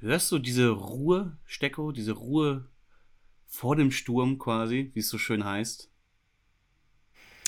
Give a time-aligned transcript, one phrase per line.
[0.00, 2.68] hörst du diese Ruhe, Stecko, diese Ruhe
[3.46, 5.90] vor dem Sturm quasi, wie es so schön heißt?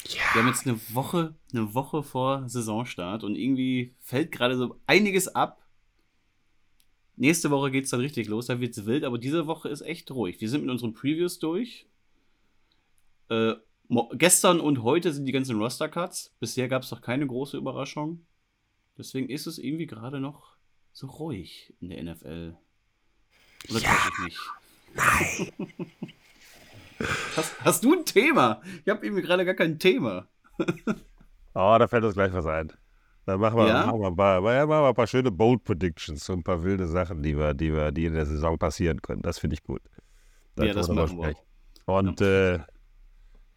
[0.08, 0.20] Ja.
[0.32, 5.28] Wir haben jetzt eine Woche, eine Woche vor Saisonstart und irgendwie fällt gerade so einiges
[5.28, 5.66] ab.
[7.16, 9.82] Nächste Woche geht es dann richtig los, da wird es wild, aber diese Woche ist
[9.82, 10.40] echt ruhig.
[10.40, 11.86] Wir sind mit unseren Previews durch.
[13.28, 13.54] Äh,
[14.14, 16.34] gestern und heute sind die ganzen Roster-Cuts.
[16.40, 18.26] Bisher gab es noch keine große Überraschung.
[18.96, 20.56] Deswegen ist es irgendwie gerade noch
[20.92, 22.56] so ruhig in der NFL.
[23.70, 23.96] Oder ja.
[24.08, 24.38] ich mich?
[24.94, 25.72] Nein.
[27.36, 28.60] hast, hast, du ein Thema?
[28.84, 30.28] Ich habe irgendwie gerade gar kein Thema.
[30.58, 30.64] oh,
[31.78, 32.72] da fällt uns gleich was ein.
[33.26, 33.86] Dann machen wir, ja?
[33.86, 36.86] machen wir, ein, paar, machen wir ein paar schöne Bold Predictions, so ein paar wilde
[36.86, 39.22] Sachen, die wir, die wir, die in der Saison passieren können.
[39.22, 39.82] Das finde ich gut.
[40.56, 41.34] Da ja, das machen wir.
[41.86, 42.54] Und ja.
[42.54, 42.60] Äh,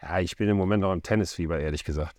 [0.01, 2.15] ja, ich bin im Moment noch im Tennisfieber, ehrlich gesagt.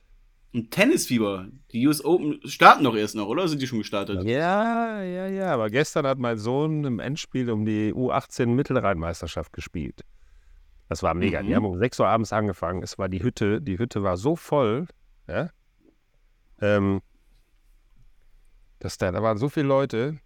[0.55, 1.49] Ein Tennisfieber.
[1.73, 3.49] Die US Open starten doch erst noch, oder?
[3.49, 4.23] Sind die schon gestartet?
[4.23, 5.53] Ja, ja, ja.
[5.53, 10.03] Aber gestern hat mein Sohn im Endspiel um die U18 Mittelrheinmeisterschaft gespielt.
[10.89, 11.43] Das war mega.
[11.43, 11.47] Mhm.
[11.49, 12.85] Die haben um 6 Uhr abends angefangen.
[12.85, 13.61] Es war die Hütte.
[13.61, 14.87] Die Hütte war so voll,
[15.27, 15.51] ja,
[16.61, 17.03] ähm,
[18.79, 20.21] dass da, da waren so viele Leute.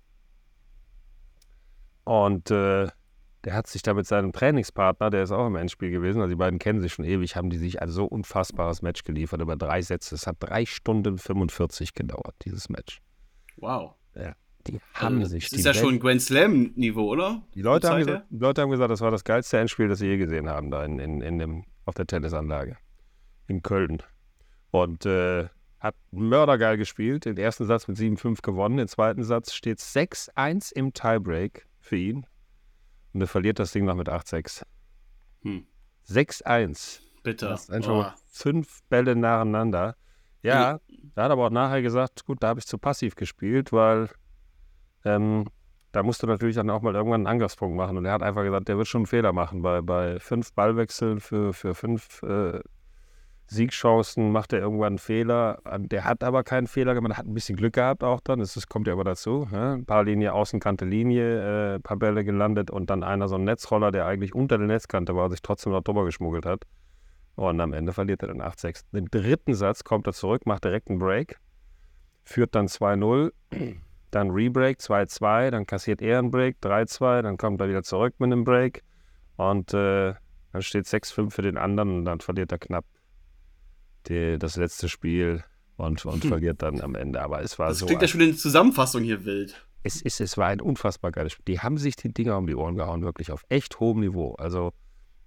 [2.05, 2.89] Und äh,
[3.45, 6.37] der hat sich da mit seinem Trainingspartner, der ist auch im Endspiel gewesen, also die
[6.37, 9.83] beiden kennen sich schon ewig, haben die sich ein so unfassbares Match geliefert über drei
[9.83, 10.15] Sätze.
[10.15, 13.01] Es hat drei Stunden 45 gedauert, dieses Match.
[13.57, 13.95] Wow.
[14.15, 14.35] Ja,
[14.67, 15.51] die haben also, sich.
[15.51, 17.43] Das ist ja Welt schon Grand Slam-Niveau, oder?
[17.55, 20.07] Die Leute, haben gesagt, die Leute haben gesagt, das war das geilste Endspiel, das sie
[20.07, 22.77] je gesehen haben, da in, in, in dem, auf der Tennisanlage
[23.47, 24.03] in Köln.
[24.71, 25.49] Und äh,
[25.81, 27.25] hat mördergeil gespielt.
[27.25, 28.77] Den ersten Satz mit 7-5 gewonnen.
[28.77, 32.27] Den zweiten Satz steht 6-1 im Tiebreak für ihn.
[33.13, 34.63] Und er verliert das Ding noch mit 8-6.
[35.43, 35.67] Hm.
[36.09, 37.01] 6-1.
[37.23, 37.49] Bitte.
[37.49, 39.97] Das ist einfach mal fünf Bälle nacheinander.
[40.43, 41.13] Ja, mhm.
[41.15, 44.09] da hat aber auch nachher gesagt, gut, da habe ich zu passiv gespielt, weil
[45.05, 45.47] ähm,
[45.93, 47.97] da musst du natürlich dann auch mal irgendwann einen Angriffspunkt machen.
[47.97, 49.63] Und er hat einfach gesagt, der wird schon einen Fehler machen.
[49.63, 52.61] Bei, bei fünf Ballwechseln für, für fünf äh,
[53.51, 55.61] Siegchancen macht er irgendwann einen Fehler.
[55.79, 58.41] Der hat aber keinen Fehler gemacht, hat ein bisschen Glück gehabt auch dann.
[58.41, 59.49] Das, das kommt ja immer dazu.
[59.51, 59.73] Ja?
[59.73, 63.91] Ein paar Linie, Außenkante Linie, äh, paar Bälle gelandet und dann einer so ein Netzroller,
[63.91, 66.65] der eigentlich unter der Netzkante war, sich trotzdem noch drüber geschmuggelt hat.
[67.37, 68.85] Und am Ende verliert er dann 8-6.
[68.93, 71.39] Im dritten Satz kommt er zurück, macht direkt einen Break,
[72.25, 73.33] führt dann 2-0,
[74.11, 78.31] dann Rebreak 2-2, dann kassiert er einen Break 3-2, dann kommt er wieder zurück mit
[78.33, 78.83] einem Break
[79.37, 80.15] und äh,
[80.53, 82.85] dann steht 6-5 für den anderen und dann verliert er knapp
[84.09, 85.43] die, das letzte Spiel
[85.77, 86.31] und, und hm.
[86.31, 87.21] verliert dann am Ende.
[87.21, 87.87] Aber es war das so.
[87.87, 89.65] Das klingt ja schon in der Zusammenfassung hier wild.
[89.83, 91.45] Es, ist, es war ein unfassbar geiles Spiel.
[91.55, 94.35] Die haben sich die Dinger um die Ohren gehauen, wirklich auf echt hohem Niveau.
[94.35, 94.73] Also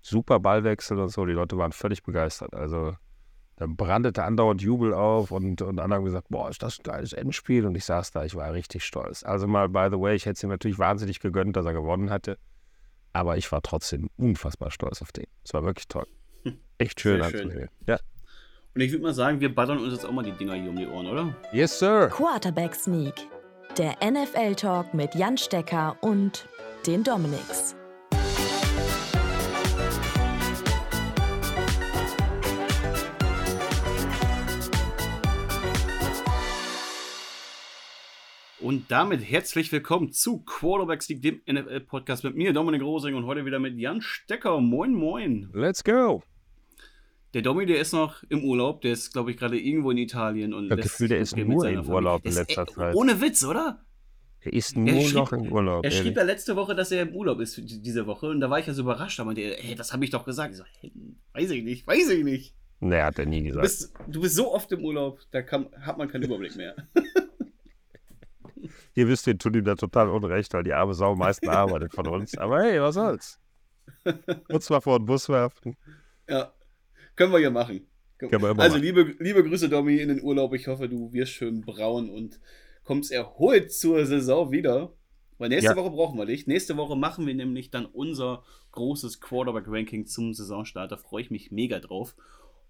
[0.01, 1.25] super Ballwechsel und so.
[1.25, 2.53] Die Leute waren völlig begeistert.
[2.53, 2.95] Also
[3.55, 7.13] dann brandete andauernd Jubel auf und, und andere haben gesagt, boah, ist das ein geiles
[7.13, 7.65] Endspiel.
[7.65, 9.23] Und ich saß da, ich war richtig stolz.
[9.23, 12.09] Also mal, by the way, ich hätte es ihm natürlich wahnsinnig gegönnt, dass er gewonnen
[12.09, 12.37] hatte.
[13.13, 15.27] Aber ich war trotzdem unfassbar stolz auf den.
[15.43, 16.07] Es war wirklich toll.
[16.77, 17.69] Echt schön anzusehen.
[17.87, 17.99] Ja.
[18.73, 20.77] Und ich würde mal sagen, wir ballern uns jetzt auch mal die Dinger hier um
[20.77, 21.35] die Ohren, oder?
[21.51, 22.07] Yes, sir.
[22.07, 23.15] Quarterback Sneak.
[23.77, 26.47] Der NFL-Talk mit Jan Stecker und
[26.87, 27.75] den Dominics.
[38.61, 43.43] Und damit herzlich willkommen zu Quarterback Sneak, dem NFL-Podcast mit mir, Dominik Rosing, und heute
[43.43, 44.61] wieder mit Jan Stecker.
[44.61, 45.49] Moin, moin.
[45.53, 46.23] Let's go.
[47.33, 50.53] Der Domi, der ist noch im Urlaub, der ist, glaube ich, gerade irgendwo in Italien.
[50.53, 52.95] Und ich habe Gefühl, der ist nur im Urlaub in letzter ist, Zeit.
[52.95, 53.85] Ohne Witz, oder?
[54.41, 55.85] Er ist nur er schrieb, noch im Urlaub.
[55.85, 55.99] Er ehrlich.
[55.99, 58.67] schrieb ja letzte Woche, dass er im Urlaub ist diese Woche und da war ich
[58.67, 59.19] ja so überrascht.
[59.19, 60.51] Da meinte er, hey, das habe ich doch gesagt.
[60.51, 60.91] Ich so, hey,
[61.33, 62.55] weiß ich nicht, weiß ich nicht.
[62.79, 63.63] Nee, hat er nie gesagt.
[63.63, 66.75] Du bist, du bist so oft im Urlaub, da kann, hat man keinen Überblick mehr.
[68.95, 71.93] Ihr wisst, wir tun ihm da total unrecht, weil die arme Sau am meisten arbeitet
[71.93, 72.37] von uns.
[72.37, 73.39] Aber hey, was soll's?
[74.49, 75.77] Uns mal vor den Bus werfen.
[76.27, 76.51] Ja,
[77.15, 77.87] können wir ja machen
[78.57, 80.53] also liebe, liebe Grüße, Domi, in den Urlaub.
[80.53, 82.39] Ich hoffe, du wirst schön braun und
[82.83, 84.93] kommst erholt zur Saison wieder.
[85.37, 85.75] Weil nächste ja.
[85.75, 86.45] Woche brauchen wir dich.
[86.45, 88.43] Nächste Woche machen wir nämlich dann unser
[88.73, 90.91] großes Quarterback-Ranking zum Saisonstart.
[90.91, 92.15] Da freue ich mich mega drauf.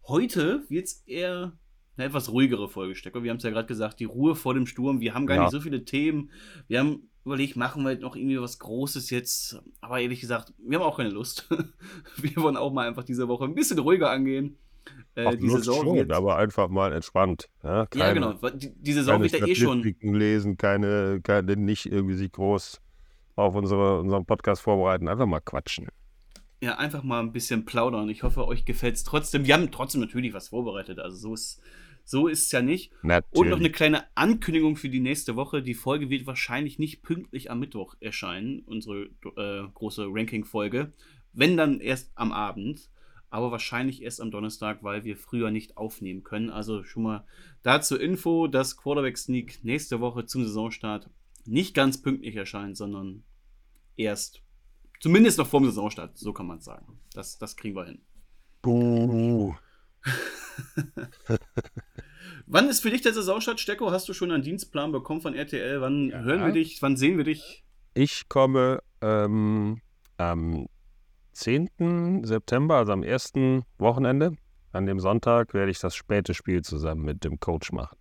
[0.07, 1.57] Heute wird es eher
[1.97, 3.23] eine etwas ruhigere Folge, Stecker.
[3.23, 5.01] Wir haben es ja gerade gesagt, die Ruhe vor dem Sturm.
[5.01, 5.43] Wir haben gar ja.
[5.43, 6.31] nicht so viele Themen.
[6.69, 9.61] Wir haben überlegt, machen wir noch irgendwie was Großes jetzt.
[9.79, 11.47] Aber ehrlich gesagt, wir haben auch keine Lust.
[12.17, 14.57] wir wollen auch mal einfach diese Woche ein bisschen ruhiger angehen.
[15.15, 17.49] Äh, Ach, die Saison schon, wird, aber einfach mal entspannt.
[17.63, 18.49] Ja, keine, ja genau.
[18.51, 19.83] Die, die Saison wird ja eh schon.
[20.01, 22.81] lesen, keine, keine, nicht irgendwie sich groß
[23.35, 25.87] auf unsere, unseren Podcast vorbereiten, einfach mal quatschen.
[26.61, 28.07] Ja, einfach mal ein bisschen plaudern.
[28.09, 29.45] Ich hoffe, euch gefällt es trotzdem.
[29.45, 30.99] Wir haben trotzdem natürlich was vorbereitet.
[30.99, 31.61] Also so ist,
[32.11, 32.91] So ist es ja nicht.
[33.03, 33.39] Natürlich.
[33.39, 35.63] Und noch eine kleine Ankündigung für die nächste Woche.
[35.63, 39.03] Die Folge wird wahrscheinlich nicht pünktlich am Mittwoch erscheinen, unsere
[39.37, 40.91] äh, große Ranking-Folge.
[41.31, 42.89] Wenn dann erst am Abend,
[43.29, 46.49] aber wahrscheinlich erst am Donnerstag, weil wir früher nicht aufnehmen können.
[46.49, 47.25] Also schon mal
[47.63, 51.09] dazu Info, dass Quarterback Sneak nächste Woche zum Saisonstart
[51.45, 53.23] nicht ganz pünktlich erscheint, sondern
[53.95, 54.43] erst,
[54.99, 56.99] zumindest noch vorm Saisonstart, so kann man es sagen.
[57.13, 58.01] Das, das kriegen wir hin.
[58.61, 59.55] Buh.
[62.47, 63.91] Wann ist für dich der Saisonstart, Stecko?
[63.91, 65.81] Hast du schon einen Dienstplan bekommen von RTL?
[65.81, 66.19] Wann Ja.
[66.21, 66.81] hören wir dich?
[66.81, 67.63] Wann sehen wir dich?
[67.93, 69.81] Ich komme ähm,
[70.17, 70.67] am
[71.33, 72.23] 10.
[72.25, 74.33] September, also am ersten Wochenende.
[74.73, 77.97] An dem Sonntag werde ich das späte Spiel zusammen mit dem Coach machen.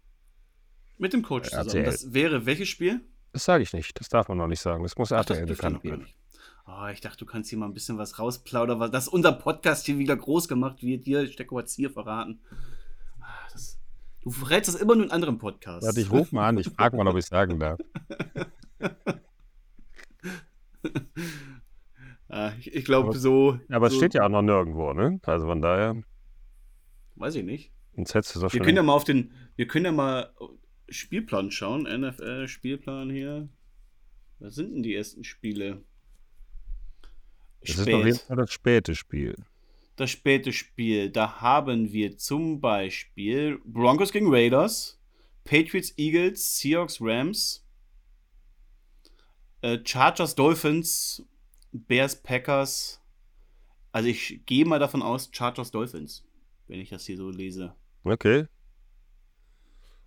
[0.98, 1.64] Mit dem Coach RTL.
[1.66, 1.84] zusammen.
[1.86, 3.00] Das wäre welches Spiel?
[3.32, 3.98] Das sage ich nicht.
[3.98, 4.82] Das darf man noch nicht sagen.
[4.82, 6.02] Das muss Ach, das RTL bekannt geben.
[6.02, 6.16] nicht.
[6.66, 9.86] Oh, ich dachte, du kannst hier mal ein bisschen was rausplaudern, weil dass unser Podcast
[9.86, 11.06] hier wieder groß gemacht wird.
[11.06, 12.40] Dir, Stecko hat es hier verraten.
[13.52, 13.78] Das,
[14.22, 15.86] du verrätst das immer nur in anderen Podcasts.
[15.86, 16.58] Warte, ich rufe mal an.
[16.58, 17.78] Ich frage mal, ob ich sagen darf.
[22.32, 23.58] Ah, ich ich glaube, so.
[23.70, 25.18] Aber es so, steht ja auch noch nirgendwo, ne?
[25.24, 26.00] Also von daher,
[27.16, 27.72] Weiß ich nicht.
[27.96, 29.32] sonst hättest du doch Wir können ja mal auf den.
[29.56, 30.32] Wir können ja mal
[30.88, 31.82] Spielplan schauen.
[31.82, 33.48] NFL-Spielplan hier.
[34.38, 35.82] Was sind denn die ersten Spiele?
[37.62, 38.26] das ist auf jeden Spät.
[38.26, 39.34] Fall das späte Spiel.
[40.00, 41.10] Das späte Spiel.
[41.10, 44.98] Da haben wir zum Beispiel Broncos gegen Raiders,
[45.44, 47.66] Patriots, Eagles, Seahawks, Rams,
[49.60, 51.22] äh, Chargers, Dolphins,
[51.72, 53.02] Bears, Packers.
[53.92, 56.24] Also ich gehe mal davon aus, Chargers, Dolphins,
[56.66, 57.74] wenn ich das hier so lese.
[58.02, 58.46] Okay.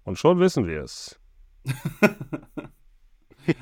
[0.06, 1.20] Und schon wissen wir es.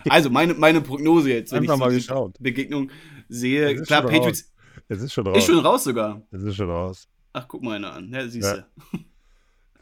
[0.10, 2.38] Also meine, meine Prognose jetzt, wenn Einfach ich mal so die geschaut.
[2.39, 2.92] Begegnung
[3.30, 3.81] sehe.
[3.81, 4.50] Klar, Patriots
[4.91, 5.38] Es ist schon raus.
[5.38, 6.21] ist schon raus sogar.
[6.31, 7.07] Es ist schon raus.
[7.33, 8.09] Ach, guck mal einer an.
[8.11, 8.65] Ja, siehst Ja.
[8.91, 8.99] du.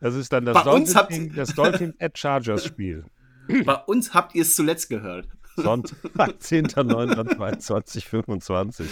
[0.01, 0.93] Das ist dann das Dolphins,
[1.35, 3.03] das Dolphins at Chargers Spiel.
[3.65, 5.27] Bei uns habt ihr es zuletzt gehört.
[5.55, 5.97] Sonntag,
[6.39, 8.85] 10.09.2025.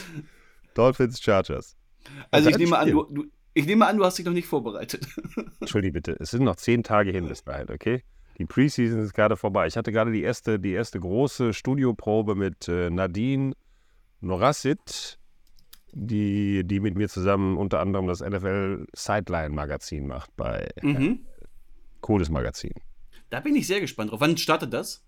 [0.73, 1.75] Dolphins Chargers.
[2.31, 5.05] Also ich nehme an, du, du, ich nehme an, du hast dich noch nicht vorbereitet.
[5.59, 8.03] Entschuldige bitte, es sind noch zehn Tage hin bis dahin, okay?
[8.37, 9.67] Die Preseason ist gerade vorbei.
[9.67, 13.53] Ich hatte gerade die erste, die erste große Studioprobe mit äh, Nadine
[14.21, 15.19] Norassit,
[15.93, 21.25] die, die mit mir zusammen unter anderem das NFL Sideline Magazin macht bei Mhm.
[22.01, 22.73] Cooles Magazin.
[23.29, 24.21] Da bin ich sehr gespannt drauf.
[24.21, 25.03] Wann startet das?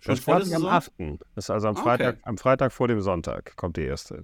[0.00, 1.14] Schon Das vor der startet am Saison?
[1.16, 1.20] 8.
[1.34, 2.22] Das ist also am Ah, Freitag, okay.
[2.24, 4.22] am Freitag vor dem Sonntag kommt die erste.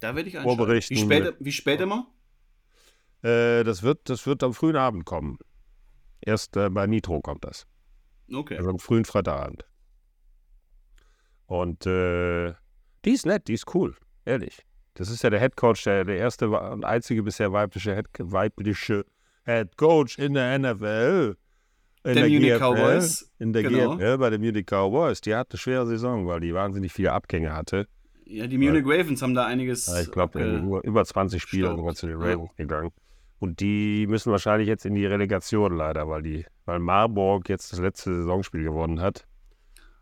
[0.00, 0.38] Da werde ich.
[0.38, 2.06] Vorberichten Wie spät, wie spät immer?
[3.22, 5.38] Äh, das, wird, das wird am frühen Abend kommen.
[6.20, 7.66] Erst äh, bei Nitro kommt das.
[8.32, 8.56] Okay.
[8.58, 9.64] Also am frühen Freitagabend.
[11.46, 12.54] Und äh,
[13.04, 14.65] die ist nett, die ist cool, ehrlich.
[14.96, 19.04] Das ist ja der Head Coach, der, der erste und einzige bisher weibliche Head, weibliche
[19.44, 21.36] Head Coach in der NFL.
[22.04, 23.96] In Der Munich GFL, Cowboys, In der genau.
[23.96, 25.20] GFL bei den Munich Cowboys.
[25.20, 27.88] Die hatte eine schwere Saison, weil die wahnsinnig viele Abgänge hatte.
[28.24, 29.86] Ja, die Munich Ravens haben da einiges.
[29.86, 31.78] Ja, ich glaube, abge- über, über 20 Spieler staubt.
[31.80, 32.26] sogar zu den Ja.
[32.32, 32.90] Ravens gegangen.
[33.38, 37.80] Und die müssen wahrscheinlich jetzt in die Relegation leider, weil die, weil Marburg jetzt das
[37.80, 39.26] letzte Saisonspiel gewonnen hat.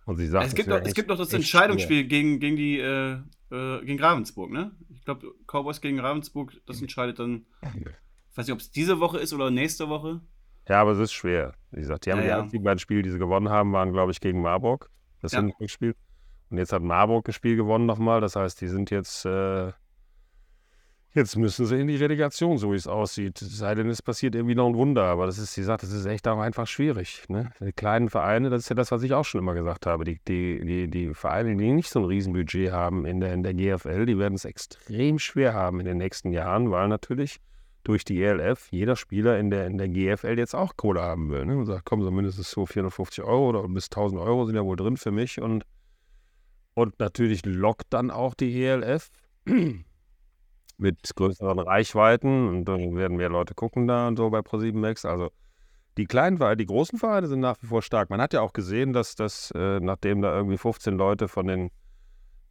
[0.06, 3.18] Und sie sagt, es, gibt doch, es gibt doch das Entscheidungsspiel gegen, gegen die äh,
[3.50, 4.72] äh, gegen Ravensburg, ne?
[4.90, 7.46] Ich glaube, Cowboys gegen Ravensburg, das entscheidet dann.
[8.30, 10.20] Ich weiß nicht, ob es diese Woche ist oder nächste Woche.
[10.68, 11.54] Ja, aber es ist schwer.
[11.70, 12.40] Wie gesagt, die haben Ja, die ja.
[12.40, 14.90] einzigen beiden Spiele, die sie gewonnen haben, waren, glaube ich, gegen Marburg.
[15.20, 15.40] Das Ja.
[15.40, 15.94] Hinrückspiel.
[16.50, 18.20] Und jetzt hat Marburg das Spiel gewonnen nochmal.
[18.20, 19.72] Das heißt, die sind jetzt, äh,
[21.14, 23.40] jetzt müssen sie in die Relegation, so wie es aussieht.
[23.40, 25.04] Es sei denn, es passiert irgendwie noch ein Wunder.
[25.04, 27.24] Aber das ist, wie gesagt, das ist echt auch einfach schwierig.
[27.28, 27.52] Ne?
[27.60, 30.04] Die kleinen Vereine, das ist ja das, was ich auch schon immer gesagt habe.
[30.04, 33.54] Die, die, die, die Vereine, die nicht so ein Riesenbudget haben in der, in der
[33.54, 37.40] GFL, die werden es extrem schwer haben in den nächsten Jahren, weil natürlich
[37.84, 41.46] durch die ELF jeder Spieler in der, in der GFL jetzt auch Kohle haben will.
[41.46, 41.56] Ne?
[41.56, 44.76] Und sagt, komm, so mindestens so 450 Euro oder bis 1000 Euro sind ja wohl
[44.76, 45.40] drin für mich.
[45.40, 45.64] Und,
[46.72, 49.10] und natürlich lockt dann auch die ELF
[50.76, 55.04] mit größeren Reichweiten und dann werden mehr Leute gucken da und so bei Pro7 Max.
[55.04, 55.30] Also
[55.96, 58.10] die kleinen Vereine, die großen Vereine sind nach wie vor stark.
[58.10, 61.70] Man hat ja auch gesehen, dass das, äh, nachdem da irgendwie 15 Leute von den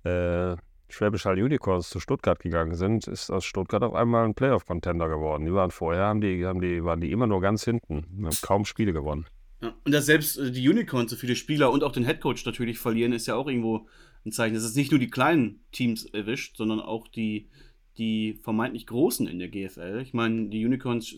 [0.03, 0.55] äh,
[0.89, 5.45] Schwäbisch Hall Unicorns zu Stuttgart gegangen sind, ist aus Stuttgart auf einmal ein Playoff-Contender geworden.
[5.45, 8.65] Die waren vorher, haben die, haben die, waren die immer nur ganz hinten, haben kaum
[8.65, 9.25] Spiele gewonnen.
[9.61, 9.73] Ja.
[9.83, 13.11] Und dass selbst äh, die Unicorns so viele Spieler und auch den Headcoach natürlich verlieren,
[13.11, 13.87] ist ja auch irgendwo
[14.25, 17.49] ein Zeichen, dass es nicht nur die kleinen Teams erwischt, sondern auch die,
[17.97, 19.99] die vermeintlich großen in der GFL.
[20.01, 21.15] Ich meine, die Unicorns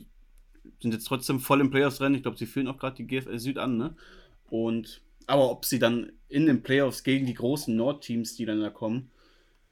[0.79, 2.15] sind jetzt trotzdem voll im Playoffs-Rennen.
[2.15, 3.95] Ich glaube, sie führen auch gerade die GFL Süd an, ne?
[4.49, 8.69] Und aber ob sie dann in den Playoffs gegen die großen Nordteams, die dann da
[8.69, 9.09] kommen,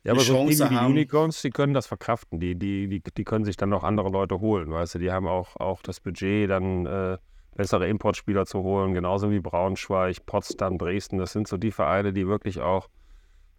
[0.04, 0.92] Ja, aber so Chance wie die haben.
[0.94, 2.40] Unicorns, die können das verkraften.
[2.40, 5.28] Die, die, die, die können sich dann noch andere Leute holen, weißt du, die haben
[5.28, 7.18] auch, auch das Budget, dann äh,
[7.56, 11.20] bessere Importspieler zu holen, genauso wie Braunschweig, Potsdam, Dresden.
[11.20, 12.90] Das sind so die Vereine, die wirklich auch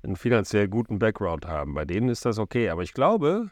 [0.04, 1.74] einen finanziell guten Background haben.
[1.74, 2.68] Bei denen ist das okay.
[2.68, 3.50] Aber ich glaube,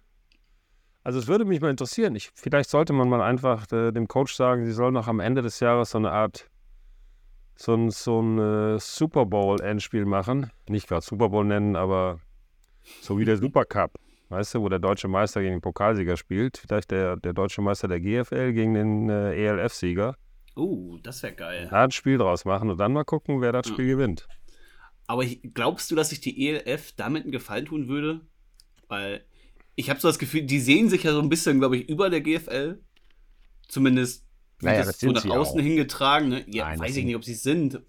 [1.04, 2.14] also es würde mich mal interessieren.
[2.14, 5.42] Ich, vielleicht sollte man mal einfach äh, dem Coach sagen, sie sollen noch am Ende
[5.42, 6.49] des Jahres so eine Art
[7.56, 10.50] so ein, so ein äh, Super Bowl-Endspiel machen.
[10.68, 12.21] Nicht gerade Super Bowl nennen, aber
[13.00, 13.92] so wie der Super Cup.
[14.28, 16.56] Weißt du, wo der deutsche Meister gegen den Pokalsieger spielt.
[16.56, 20.16] Vielleicht der, der deutsche Meister der GFL gegen den äh, ELF-Sieger.
[20.56, 21.68] Uh, das wäre geil.
[21.71, 23.94] Da ein Spiel draus machen und dann mal gucken, wer das Spiel ja.
[23.94, 24.28] gewinnt.
[25.06, 28.21] Aber glaubst du, dass sich die ELF damit einen Gefallen tun würde?
[28.88, 29.25] Weil
[29.75, 32.11] ich habe so das Gefühl, die sehen sich ja so ein bisschen, glaube ich, über
[32.11, 32.78] der GFL.
[33.68, 34.25] Zumindest
[34.61, 35.64] naja, das, das so nach außen auch.
[35.64, 36.28] hingetragen.
[36.28, 36.44] Ne?
[36.49, 37.80] Ja, Nein, weiß ich nicht, ob sie es sind.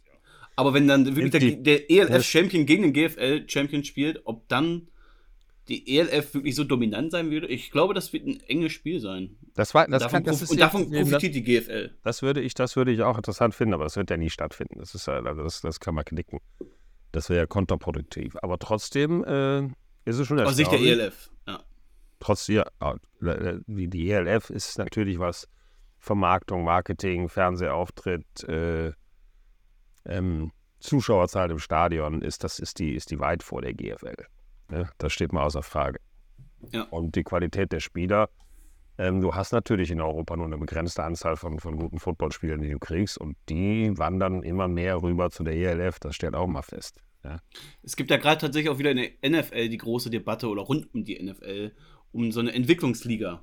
[0.55, 4.87] Aber wenn dann wirklich der, der ELF-Champion gegen den GFL-Champion spielt, ob dann
[5.67, 9.37] die ELF wirklich so dominant sein würde, ich glaube, das wird ein enges Spiel sein.
[9.55, 11.91] Das war, das davon, kann, das ist und davon profitiert die GFL.
[12.03, 14.79] Das würde, ich, das würde ich auch interessant finden, aber das wird ja nie stattfinden.
[14.79, 16.39] Das, ist, also das, das kann man knicken.
[17.13, 18.35] Das wäre ja kontraproduktiv.
[18.41, 19.67] Aber trotzdem äh,
[20.03, 21.63] ist es schon Aus Sicht der ELF, ja.
[22.19, 22.65] Trotz, ja,
[23.21, 25.47] die, die ELF ist natürlich was
[25.99, 28.91] Vermarktung, Marketing, Fernsehauftritt, äh,
[30.05, 34.25] ähm, Zuschauerzahl im Stadion ist, das ist die, ist die weit vor der GFL.
[34.69, 34.89] Ne?
[34.97, 35.99] Das steht mal außer Frage.
[36.71, 36.83] Ja.
[36.83, 38.29] Und die Qualität der Spieler,
[38.97, 42.69] ähm, du hast natürlich in Europa nur eine begrenzte Anzahl von, von guten Footballspielern, die
[42.69, 46.61] du kriegst, und die wandern immer mehr rüber zu der ELF, das steht auch mal
[46.61, 47.01] fest.
[47.23, 47.39] Ja.
[47.81, 50.93] Es gibt ja gerade tatsächlich auch wieder in der NFL die große Debatte oder rund
[50.93, 51.71] um die NFL
[52.11, 53.41] um so eine Entwicklungsliga.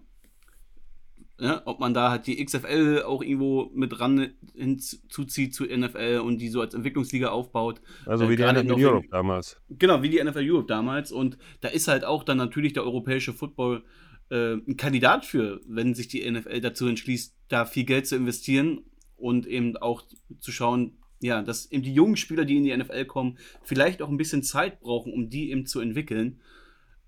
[1.41, 6.37] Ja, ob man da halt die XFL auch irgendwo mit ran hinzuzieht zu NFL und
[6.37, 7.81] die so als Entwicklungsliga aufbaut.
[8.05, 9.59] Also wie äh, die NFL Europe damals.
[9.71, 11.13] Genau, wie die NFL Europe damals.
[11.13, 13.83] Und da ist halt auch dann natürlich der europäische Football
[14.31, 18.83] äh, ein Kandidat für, wenn sich die NFL dazu entschließt, da viel Geld zu investieren
[19.17, 20.03] und eben auch
[20.39, 24.09] zu schauen, ja, dass eben die jungen Spieler, die in die NFL kommen, vielleicht auch
[24.09, 26.41] ein bisschen Zeit brauchen, um die eben zu entwickeln.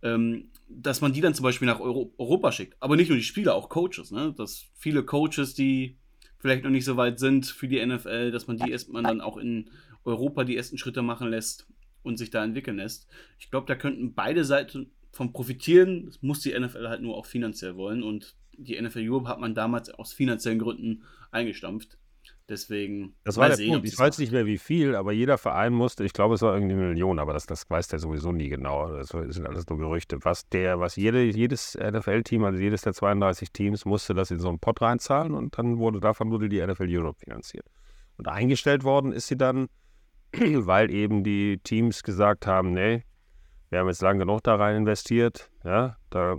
[0.02, 2.76] Ähm, dass man die dann zum Beispiel nach Euro Europa schickt.
[2.80, 4.10] Aber nicht nur die Spieler, auch Coaches.
[4.10, 4.34] Ne?
[4.36, 5.96] Dass viele Coaches, die
[6.38, 9.36] vielleicht noch nicht so weit sind für die NFL, dass man die erstmal dann auch
[9.36, 9.70] in
[10.04, 11.66] Europa die ersten Schritte machen lässt
[12.02, 13.06] und sich da entwickeln lässt.
[13.38, 16.12] Ich glaube, da könnten beide Seiten von profitieren.
[16.20, 18.02] Muss die NFL halt nur auch finanziell wollen.
[18.02, 21.98] Und die NFL Europe hat man damals aus finanziellen Gründen eingestampft.
[22.48, 23.14] Deswegen.
[23.24, 23.86] Das war der sehen, Punkt.
[23.86, 26.74] Ich weiß nicht mehr wie viel, aber jeder Verein musste, ich glaube, es war irgendwie
[26.74, 28.92] eine Million, aber das, das weiß der sowieso nie genau.
[28.92, 30.18] Das sind alles nur Gerüchte.
[30.22, 34.48] Was der, was jede, jedes NFL-Team, also jedes der 32 Teams, musste das in so
[34.48, 37.66] einen Pot reinzahlen und dann wurde davon wurde die NFL Europe finanziert.
[38.18, 39.68] Und eingestellt worden ist sie dann,
[40.32, 43.04] weil eben die Teams gesagt haben, nee,
[43.72, 46.36] wir haben jetzt lang genug da rein investiert, ja, da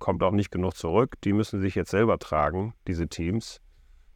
[0.00, 1.14] kommt auch nicht genug zurück.
[1.22, 3.60] Die müssen sich jetzt selber tragen, diese Teams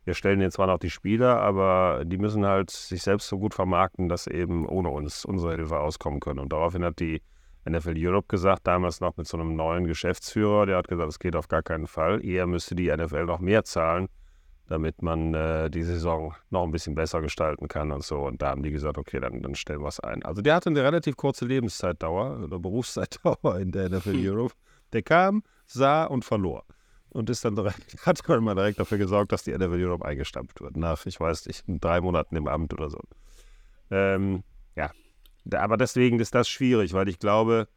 [0.06, 3.54] wir stellen jetzt zwar noch die Spieler, aber die müssen halt sich selbst so gut
[3.54, 6.38] vermarkten, dass eben ohne uns unsere Hilfe auskommen können.
[6.38, 7.22] Und daraufhin hat die
[7.68, 11.34] NFL Europe gesagt, damals noch mit so einem neuen Geschäftsführer, der hat gesagt, es geht
[11.34, 12.24] auf gar keinen Fall.
[12.24, 14.06] Eher müsste die NFL noch mehr zahlen,
[14.68, 18.20] damit man äh, die Saison noch ein bisschen besser gestalten kann und so.
[18.20, 20.24] Und da haben die gesagt, okay, dann, dann stellen wir es ein.
[20.24, 24.26] Also der hatte eine relativ kurze Lebenszeitdauer oder Berufszeitdauer in der NFL hm.
[24.26, 24.54] Europe.
[24.92, 26.64] Der kam, sah und verlor
[27.10, 30.60] und ist dann direkt, hat man mal direkt dafür gesorgt, dass die NFL Europe eingestampft
[30.60, 30.76] wird.
[30.76, 33.00] Nach, ich weiß nicht, drei Monaten im Amt oder so.
[33.90, 34.42] Ähm,
[34.74, 34.90] ja,
[35.52, 37.68] aber deswegen ist das schwierig, weil ich glaube,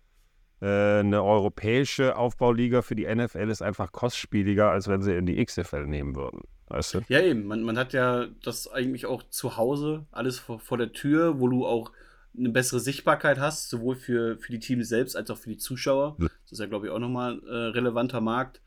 [0.65, 5.85] eine europäische Aufbauliga für die NFL ist einfach kostspieliger, als wenn sie in die XFL
[5.85, 6.41] nehmen würden.
[6.67, 7.01] Weißt du?
[7.07, 7.45] Ja, eben.
[7.45, 11.47] Man, man hat ja das eigentlich auch zu Hause, alles vor, vor der Tür, wo
[11.47, 11.91] du auch
[12.37, 16.15] eine bessere Sichtbarkeit hast, sowohl für, für die Teams selbst als auch für die Zuschauer.
[16.19, 18.61] Das ist ja, glaube ich, auch nochmal ein äh, relevanter Markt.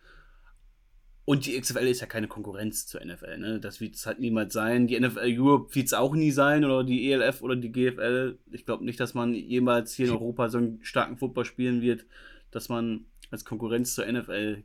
[1.33, 3.59] Und die XFL ist ja keine Konkurrenz zur NFL, ne?
[3.59, 4.87] Das wird es halt niemals sein.
[4.87, 8.39] Die NFL Europe wird es auch nie sein oder die ELF oder die GFL.
[8.51, 12.05] Ich glaube nicht, dass man jemals hier in Europa so einen starken Football spielen wird,
[12.51, 14.63] dass man als Konkurrenz zur NFL.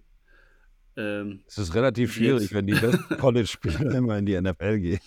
[0.97, 4.99] Ähm, es ist relativ schwierig, wenn die besten College-Spieler immer in die NFL gehen.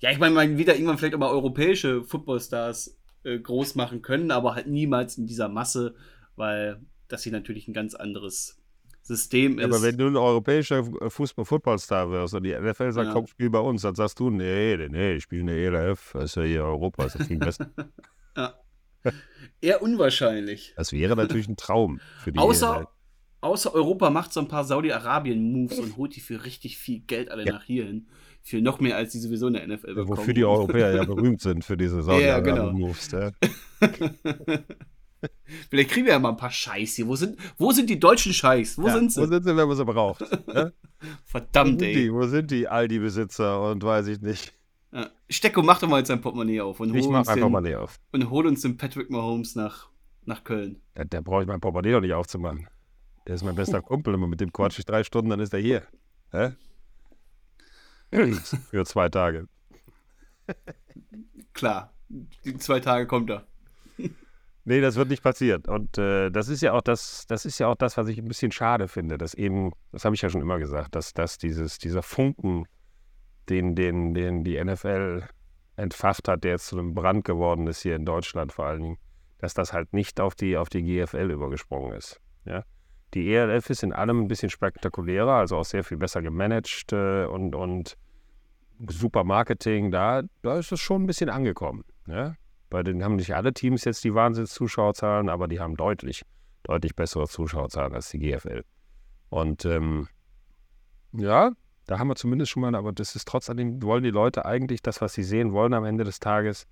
[0.00, 2.94] Ja, ich meine, man wird da irgendwann vielleicht auch mal europäische Footballstars
[3.24, 5.94] äh, groß machen können, aber halt niemals in dieser Masse,
[6.36, 8.60] weil das hier natürlich ein ganz anderes
[9.08, 9.64] System ist.
[9.64, 13.12] aber wenn du ein europäischer Fußball-Football-Star wirst und die NFL sagt, ja.
[13.12, 16.24] komm, spiel bei uns, dann sagst du, nee, nee, ich spiele in der ELF, das
[16.24, 17.70] ist ja hier Europa, das ist viel besser.
[18.36, 18.54] ja.
[19.60, 20.74] Eher unwahrscheinlich.
[20.76, 22.88] Das wäre natürlich ein Traum für die außer, ELF.
[23.40, 27.46] Außer Europa macht so ein paar Saudi-Arabien-Moves und holt die für richtig viel Geld alle
[27.46, 27.54] ja.
[27.54, 28.08] nach hier hin.
[28.42, 30.08] Für noch mehr, als die sowieso in der NFL bekommen.
[30.08, 33.10] Wofür die Europäer ja berühmt sind, für diese Saudi-Arabien-Moves.
[33.10, 33.30] Ja,
[33.80, 34.58] genau.
[35.70, 37.06] Vielleicht kriegen wir ja mal ein paar Scheiß hier.
[37.06, 38.78] Wo sind, wo sind die deutschen Scheiß?
[38.78, 39.20] Wo ja, sind sie?
[39.22, 40.22] Wo sind sie, wenn man sie braucht?
[40.46, 40.70] ja?
[41.24, 41.94] Verdammt, wo ey.
[41.94, 44.52] Die, wo sind die Aldi-Besitzer und weiß ich nicht.
[44.92, 45.10] Ja.
[45.28, 48.00] Stecko, mach doch mal jetzt dein Portemonnaie auf und hol, Ich mach mal nicht auf.
[48.12, 49.88] und hol uns den Patrick Mahomes nach,
[50.24, 50.80] nach Köln.
[50.94, 52.68] Da, da brauche ich mein Portemonnaie doch nicht aufzumachen.
[53.26, 55.60] Der ist mein bester Kumpel und mit dem quatsch ich drei Stunden, dann ist er
[55.60, 55.82] hier.
[56.30, 56.52] Hä?
[58.70, 59.48] Für zwei Tage.
[61.52, 63.46] Klar, die zwei Tage kommt er.
[64.68, 65.62] Nee, das wird nicht passieren.
[65.66, 68.28] Und äh, das ist ja auch das, das ist ja auch das, was ich ein
[68.28, 71.78] bisschen schade finde, dass eben, das habe ich ja schon immer gesagt, dass, dass dieses,
[71.78, 72.66] dieser Funken,
[73.48, 75.22] den, den, den die NFL
[75.76, 78.98] entfacht hat, der jetzt zu einem Brand geworden ist hier in Deutschland vor allen Dingen,
[79.38, 82.20] dass das halt nicht auf die, auf die GFL übergesprungen ist.
[82.44, 82.62] Ja?
[83.14, 87.24] Die ELF ist in allem ein bisschen spektakulärer, also auch sehr viel besser gemanagt äh,
[87.24, 87.96] und, und
[88.86, 89.90] super Marketing.
[89.90, 91.86] Da, da ist es schon ein bisschen angekommen.
[92.06, 92.34] Ja?
[92.70, 96.24] Bei denen haben nicht alle Teams jetzt die Wahnsinns-Zuschauerzahlen, aber die haben deutlich,
[96.64, 98.64] deutlich bessere Zuschauerzahlen als die GFL.
[99.30, 100.08] Und ähm,
[101.12, 101.52] ja,
[101.86, 105.00] da haben wir zumindest schon mal, aber das ist trotzdem, wollen die Leute eigentlich das,
[105.00, 106.66] was sie sehen wollen am Ende des Tages,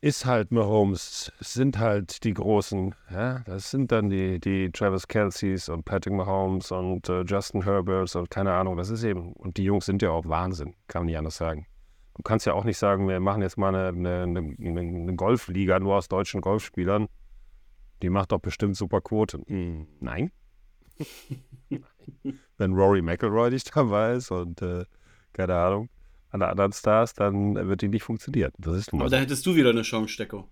[0.00, 2.94] ist halt Mahomes, sind halt die Großen.
[3.10, 3.40] Ja?
[3.46, 8.30] Das sind dann die, die Travis Kelceys und Patrick Mahomes und äh, Justin Herberts und
[8.30, 11.18] keine Ahnung, das ist eben, und die Jungs sind ja auch Wahnsinn, kann man nicht
[11.18, 11.66] anders sagen.
[12.16, 15.78] Du kannst ja auch nicht sagen, wir machen jetzt mal eine, eine, eine, eine Golfliga
[15.78, 17.08] nur aus deutschen Golfspielern.
[18.02, 19.42] Die macht doch bestimmt super Quote.
[19.46, 20.32] Hm, nein.
[22.56, 24.86] Wenn Rory McIlroy nicht dabei ist und äh,
[25.34, 25.90] keine Ahnung,
[26.30, 28.52] alle anderen Stars, dann wird die nicht funktionieren.
[28.58, 30.48] Das ist Aber da hättest du wieder eine Chance, Stecko.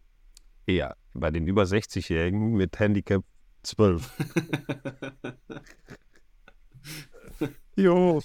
[0.67, 3.25] Ja, bei den über 60-Jährigen mit Handicap
[3.63, 4.13] 12.
[7.77, 8.21] jo.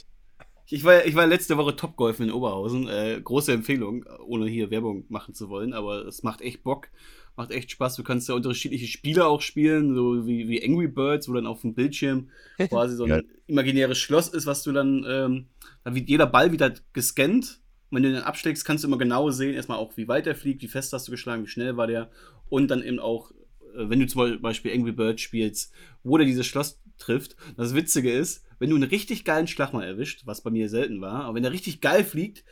[0.72, 2.88] Ich war, ich war letzte Woche Topgolfen in Oberhausen.
[2.88, 6.90] Äh, große Empfehlung, ohne hier Werbung machen zu wollen, aber es macht echt Bock.
[7.36, 7.96] Macht echt Spaß.
[7.96, 11.62] Du kannst ja unterschiedliche Spiele auch spielen, so wie, wie Angry Birds, wo dann auf
[11.62, 12.30] dem Bildschirm
[12.70, 13.26] quasi so ein Geil.
[13.48, 15.48] imaginäres Schloss ist, was du dann, ähm,
[15.84, 17.62] da wird jeder Ball wieder gescannt.
[17.90, 20.36] Und wenn du den abschlägst, kannst du immer genau sehen, erstmal auch, wie weit er
[20.36, 22.12] fliegt, wie fest hast du geschlagen, wie schnell war der.
[22.48, 25.74] Und dann eben auch, äh, wenn du zum Beispiel Angry Birds spielst,
[26.04, 27.36] wo der dieses Schloss trifft.
[27.58, 31.02] Das Witzige ist, wenn du einen richtig geilen Schlag mal erwischt, was bei mir selten
[31.02, 32.44] war, aber wenn der richtig geil fliegt,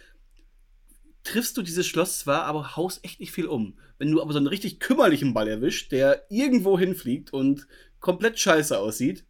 [1.24, 3.78] triffst du dieses Schloss zwar, aber haust echt nicht viel um.
[3.98, 7.67] Wenn du aber so einen richtig kümmerlichen Ball erwischt, der irgendwo hinfliegt und
[8.00, 9.26] komplett scheiße aussieht,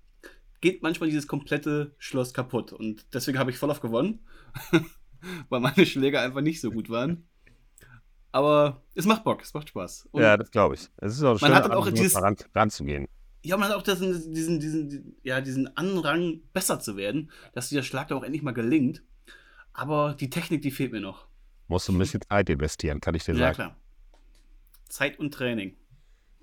[0.62, 2.74] geht manchmal dieses komplette Schloss kaputt.
[2.74, 4.20] Und deswegen habe ich voll auf gewonnen,
[5.50, 7.28] weil meine Schläge einfach nicht so gut waren.
[8.32, 10.10] Aber es macht Bock, es macht Spaß.
[10.12, 10.82] Und Ja, das glaube ich.
[10.98, 12.15] Es ist auch schön, Man hat dann auch dieses-
[12.54, 13.08] ranzugehen.
[13.48, 17.84] Ja, man hat auch das, diesen, diesen, ja, diesen Anrang, besser zu werden, dass dieser
[17.84, 19.04] Schlag dann auch endlich mal gelingt.
[19.74, 21.28] Aber die Technik, die fehlt mir noch.
[21.68, 23.56] Musst du ein bisschen Zeit investieren, kann ich dir Ja, sagen.
[23.56, 23.76] klar.
[24.90, 25.76] Zeit und Training.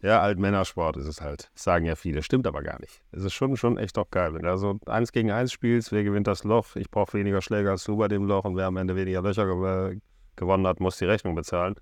[0.02, 1.50] Ja, Altmännersport ist es halt.
[1.54, 2.22] Das sagen ja viele.
[2.22, 3.02] Stimmt aber gar nicht.
[3.10, 4.34] Es ist schon, schon echt doch geil.
[4.34, 6.76] Wenn du so eins gegen eins spielst, wer gewinnt das Loch?
[6.76, 9.46] Ich brauche weniger Schläge als du bei dem Loch und wer am Ende weniger Löcher
[9.46, 9.98] gew
[10.36, 11.76] gewonnen hat, muss die Rechnung bezahlen.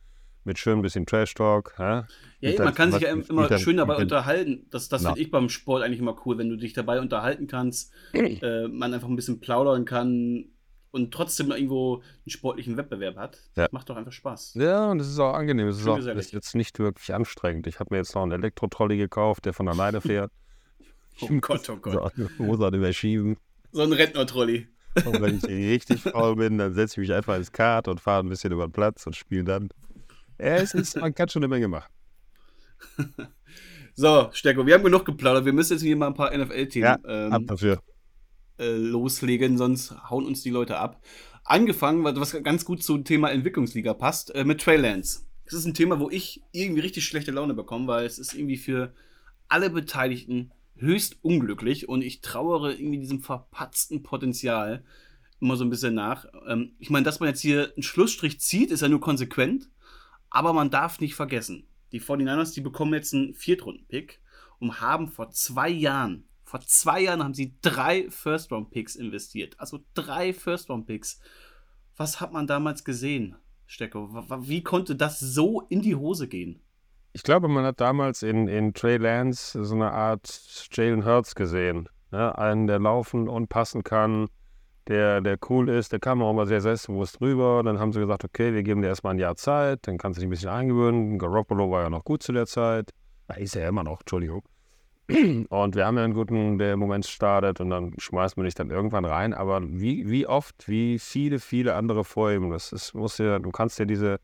[0.45, 1.75] Mit schön ein bisschen Trash-Talk.
[1.79, 1.83] hä?
[1.83, 2.05] Ja,
[2.41, 4.67] eben, dein- man kann sich ja immer mit schön dabei mit unterhalten.
[4.71, 7.93] Das, das finde ich beim Sport eigentlich immer cool, wenn du dich dabei unterhalten kannst,
[8.13, 10.47] äh, man einfach ein bisschen plaudern kann
[10.91, 13.39] und trotzdem irgendwo einen sportlichen Wettbewerb hat.
[13.57, 13.69] Ja.
[13.71, 14.55] Macht doch einfach Spaß.
[14.55, 15.69] Ja, und es ist auch angenehm.
[15.69, 17.67] Es ist auch ist jetzt nicht wirklich anstrengend.
[17.69, 20.33] Ich habe mir jetzt noch einen Elektrotrolley gekauft, der von alleine fährt.
[21.21, 22.13] Oh Gott, oh Gott.
[22.17, 23.37] So, muss auch nicht mehr schieben.
[23.71, 24.67] So ein Rentner-Trolley.
[25.07, 28.23] Und wenn ich richtig faul bin, dann setze ich mich einfach ins Kart und fahre
[28.25, 29.69] ein bisschen über den Platz und spiele dann.
[30.43, 31.93] Ja, es ist, man kann schon eine Menge machen.
[33.95, 35.45] So, Stecko, wir haben genug geplaudert.
[35.45, 37.83] Wir müssen jetzt hier mal ein paar NFL-Themen Ja, ähm, Ab dafür.
[38.59, 41.03] äh, loslegen, sonst hauen uns die Leute ab.
[41.45, 45.27] Angefangen, was was ganz gut zum Thema Entwicklungsliga passt, äh, mit Trey Lance.
[45.45, 48.57] Das ist ein Thema, wo ich irgendwie richtig schlechte Laune bekomme, weil es ist irgendwie
[48.57, 48.95] für
[49.49, 54.85] alle Beteiligten höchst unglücklich und ich trauere irgendwie diesem verpatzten Potenzial
[55.39, 56.25] immer so ein bisschen nach.
[56.49, 59.69] Ähm, ich meine, dass man jetzt hier einen Schlussstrich zieht, ist ja nur konsequent,
[60.33, 64.21] aber man darf nicht vergessen, die 49ers, die bekommen jetzt einen Viertrunden-Pick
[64.59, 69.55] und haben vor zwei Jahren, vor zwei Jahren haben sie drei First-Round-Picks investiert.
[69.59, 71.21] Also drei First-Round-Picks.
[71.97, 74.09] Was hat man damals gesehen, Stecko?
[74.40, 76.61] Wie konnte das so in die Hose gehen?
[77.12, 81.90] Ich glaube, man hat damals in, in Trey Lance so eine Art Jalen Hurts gesehen.
[82.11, 82.37] Ne?
[82.38, 84.29] Einen, der laufen und passen kann,
[84.88, 87.62] der, der cool ist, der kam auch immer sehr selbstbewusst rüber.
[87.62, 90.21] Dann haben sie gesagt, okay, wir geben dir erstmal ein Jahr Zeit, dann kannst du
[90.21, 91.18] dich ein bisschen eingewöhnen.
[91.18, 92.90] Garoppolo war ja noch gut zu der Zeit.
[93.29, 94.42] Da ist er ja immer noch, Entschuldigung.
[95.49, 98.55] Und wir haben ja einen guten, der im Moment startet und dann schmeißt man dich
[98.55, 99.35] dann irgendwann rein.
[99.35, 103.51] Aber wie, wie oft, wie viele, viele andere vor ihm, das ist, muss ja, du
[103.51, 104.21] kannst dir diese,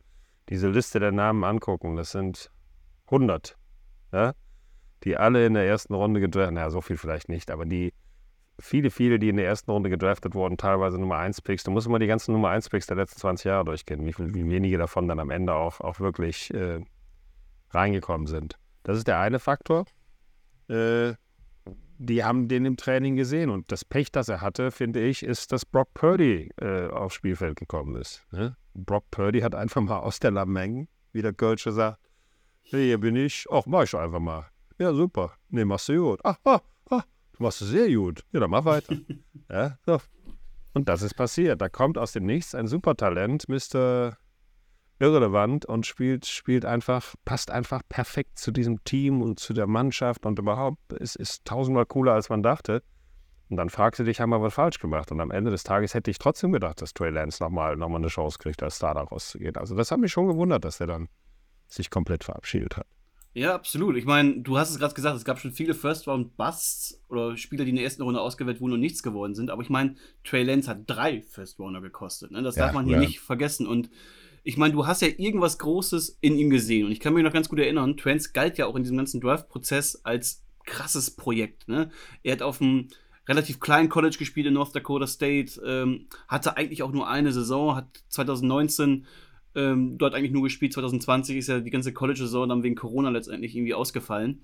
[0.49, 1.97] diese Liste der Namen angucken.
[1.97, 2.51] Das sind
[3.07, 3.57] 100.
[4.13, 4.33] ja,
[5.05, 7.93] die alle in der ersten Runde gedraftet, naja, so viel vielleicht nicht, aber die
[8.61, 11.65] viele, viele, die in der ersten Runde gedraftet wurden, teilweise Nummer 1 Picks.
[11.65, 14.51] Du musst immer die ganzen Nummer 1 Picks der letzten 20 Jahre durchgehen, wie, wie
[14.51, 16.81] wenige davon dann am Ende auch, auch wirklich äh,
[17.71, 18.59] reingekommen sind.
[18.83, 19.85] Das ist der eine Faktor.
[20.69, 21.15] Äh,
[21.99, 25.51] die haben den im Training gesehen und das Pech, das er hatte, finde ich, ist,
[25.51, 28.25] dass Brock Purdy äh, aufs Spielfeld gekommen ist.
[28.31, 28.57] Ne?
[28.75, 31.99] Brock Purdy hat einfach mal aus der Lameng, wie der Kölsche sagt,
[32.63, 34.47] hey, hier bin ich, ach, mach ich einfach mal.
[34.79, 35.33] Ja, super.
[35.49, 36.21] Nee, machst du gut.
[36.23, 36.39] Ach,
[37.39, 38.25] du machst es sehr gut.
[38.33, 38.97] Ja, dann mach weiter.
[39.51, 39.99] ja, so.
[40.75, 41.61] Und das ist passiert.
[41.61, 44.17] Da kommt aus dem Nichts ein Supertalent, Mr.
[45.01, 50.27] Irrelevant und spielt, spielt einfach, passt einfach perfekt zu diesem Team und zu der Mannschaft
[50.27, 52.83] und überhaupt es ist tausendmal cooler, als man dachte.
[53.49, 55.11] Und dann fragst du dich, haben wir was falsch gemacht?
[55.11, 57.97] Und am Ende des Tages hätte ich trotzdem gedacht, dass Trey Lance nochmal noch mal
[57.97, 59.57] eine Chance kriegt, als Star da rauszugehen.
[59.57, 61.09] Also das hat mich schon gewundert, dass er dann
[61.67, 62.87] sich komplett verabschiedet hat.
[63.35, 63.97] Ja, absolut.
[63.97, 67.71] Ich meine, du hast es gerade gesagt, es gab schon viele First-Round-Busts oder Spieler, die
[67.71, 69.51] in der ersten Runde ausgewählt wurden und nichts geworden sind.
[69.51, 72.31] Aber ich meine, Trey Lance hat drei First-Rounder gekostet.
[72.31, 72.43] Ne?
[72.43, 73.01] Das ja, darf man hier ja.
[73.01, 73.67] nicht vergessen.
[73.67, 73.91] Und
[74.43, 76.87] ich meine, du hast ja irgendwas Großes in ihm gesehen.
[76.87, 79.21] Und ich kann mich noch ganz gut erinnern, Trance galt ja auch in diesem ganzen
[79.21, 81.69] Draft-Prozess als krasses Projekt.
[81.69, 81.91] Ne?
[82.23, 82.89] Er hat auf dem
[83.29, 87.77] relativ kleinen College gespielt in North Dakota State, ähm, hatte eigentlich auch nur eine Saison,
[87.77, 89.07] hat 2019
[89.59, 90.73] ähm, dort eigentlich nur gespielt.
[90.73, 94.41] 2020 ist ja die ganze College-Saison dann wegen Corona letztendlich irgendwie ausgefallen.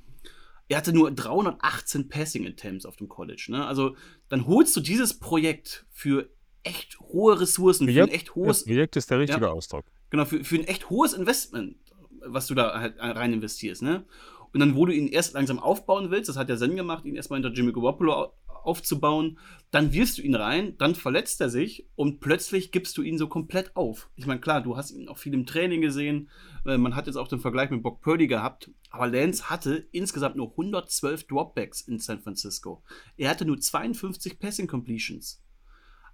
[0.68, 3.46] Er hatte nur 318 Passing Attempts auf dem College.
[3.48, 3.64] Ne?
[3.64, 3.96] Also
[4.29, 6.29] dann holst du dieses Projekt für
[6.62, 8.64] echt hohe Ressourcen, Projekt, für ein echt hohes.
[8.64, 9.85] Projekt ist der richtige ja, Ausdruck.
[10.11, 11.77] Genau, für, für ein echt hohes Investment,
[12.24, 13.83] was du da halt rein investierst.
[13.83, 14.05] Ne?
[14.53, 17.16] Und dann, wo du ihn erst langsam aufbauen willst, das hat ja Sinn gemacht, ihn
[17.16, 18.33] erstmal hinter Jimmy Garoppolo
[18.66, 19.38] aufzubauen,
[19.70, 23.29] dann wirfst du ihn rein, dann verletzt er sich und plötzlich gibst du ihn so
[23.29, 24.09] komplett auf.
[24.16, 26.31] Ich meine, klar, du hast ihn auch viel im Training gesehen,
[26.64, 30.37] äh, man hat jetzt auch den Vergleich mit Brock Purdy gehabt, aber Lance hatte insgesamt
[30.37, 32.83] nur 112 Dropbacks in San Francisco.
[33.16, 35.42] Er hatte nur 52 Passing Completions.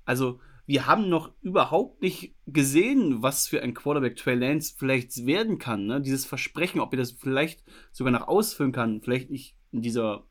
[0.05, 5.59] Also, wir haben noch überhaupt nicht gesehen, was für ein Quarterback Trey Lance vielleicht werden
[5.59, 5.87] kann.
[5.87, 6.01] Ne?
[6.01, 10.25] Dieses Versprechen, ob er das vielleicht sogar noch ausfüllen kann, vielleicht nicht in dieser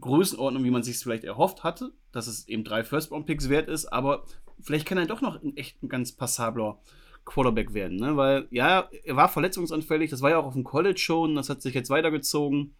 [0.00, 3.86] Größenordnung, wie man sich es vielleicht erhofft hatte, dass es eben drei First-Round-Picks wert ist,
[3.86, 4.24] aber
[4.60, 6.80] vielleicht kann er doch noch ein echt ein ganz passabler
[7.24, 8.16] Quarterback werden, ne?
[8.16, 11.62] Weil, ja, er war verletzungsanfällig, das war ja auch auf dem College schon, das hat
[11.62, 12.74] sich jetzt weitergezogen.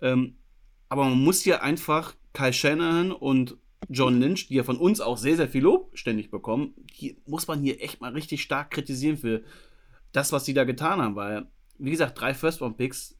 [0.00, 0.36] Ähm,
[0.88, 3.56] aber man muss hier einfach Kyle Shanahan und
[3.88, 7.46] John Lynch, die ja von uns auch sehr, sehr viel Lob ständig bekommen, die muss
[7.46, 9.42] man hier echt mal richtig stark kritisieren für
[10.12, 11.46] das, was sie da getan haben, weil,
[11.78, 13.18] wie gesagt, drei First-Round-Picks,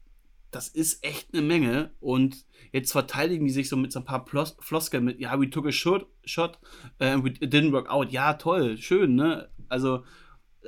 [0.55, 4.23] das ist echt eine Menge und jetzt verteidigen die sich so mit so ein paar
[4.23, 6.57] Plos Floskeln mit, ja, we took a shot, shot
[7.01, 8.09] uh, it didn't work out.
[8.11, 9.49] Ja, toll, schön, ne?
[9.67, 10.05] Also,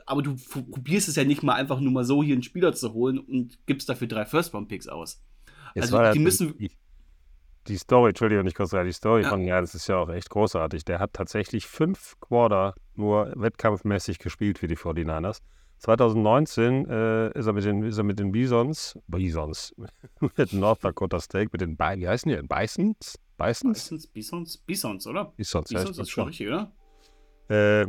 [0.06, 2.92] aber du probierst es ja nicht mal einfach nur mal so, hier einen Spieler zu
[2.92, 5.24] holen und gibst dafür drei First-Round-Picks aus.
[5.74, 6.58] Jetzt also, die müssen.
[6.58, 6.72] Die,
[7.68, 9.30] die Story, Entschuldigung, nicht kurz die Story ja.
[9.30, 10.84] von, ja, das ist ja auch echt großartig.
[10.84, 15.40] Der hat tatsächlich fünf Quarter nur wettkampfmäßig gespielt für die 49ers.
[15.80, 19.76] 2019 äh, ist, er mit den, ist er mit den Bisons, Bisons,
[20.38, 23.20] mit North Dakota State, mit den, wie heißen die, Bisons?
[23.38, 23.84] Bisons?
[23.84, 25.26] Bisons, Bisons, Bisons oder?
[25.36, 26.72] Bisons, Bisons ist schon richtig, oder?
[27.50, 27.86] Äh,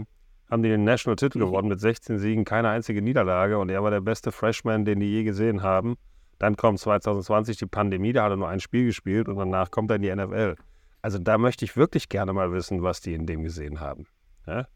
[0.51, 1.45] haben die den National Titel mhm.
[1.45, 5.07] gewonnen mit 16 Siegen, keine einzige Niederlage und er war der beste Freshman, den die
[5.07, 5.97] je gesehen haben.
[6.39, 9.91] Dann kommt 2020 die Pandemie, da hat er nur ein Spiel gespielt und danach kommt
[9.91, 10.55] er in die NFL.
[11.03, 14.07] Also da möchte ich wirklich gerne mal wissen, was die in dem gesehen haben.
[14.47, 14.67] Ja?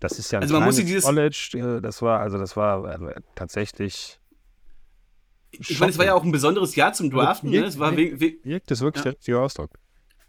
[0.00, 2.84] Das ist ja ein also man muss dieses College, äh, das war, also das war
[2.84, 4.18] also tatsächlich.
[5.52, 7.50] Ich meine, es war ja auch ein besonderes Jahr zum Draften.
[7.50, 7.68] Wirkt, ne?
[7.68, 9.10] es war wirkt, wirkt das wirklich ja.
[9.10, 9.70] der richtige Ausdruck.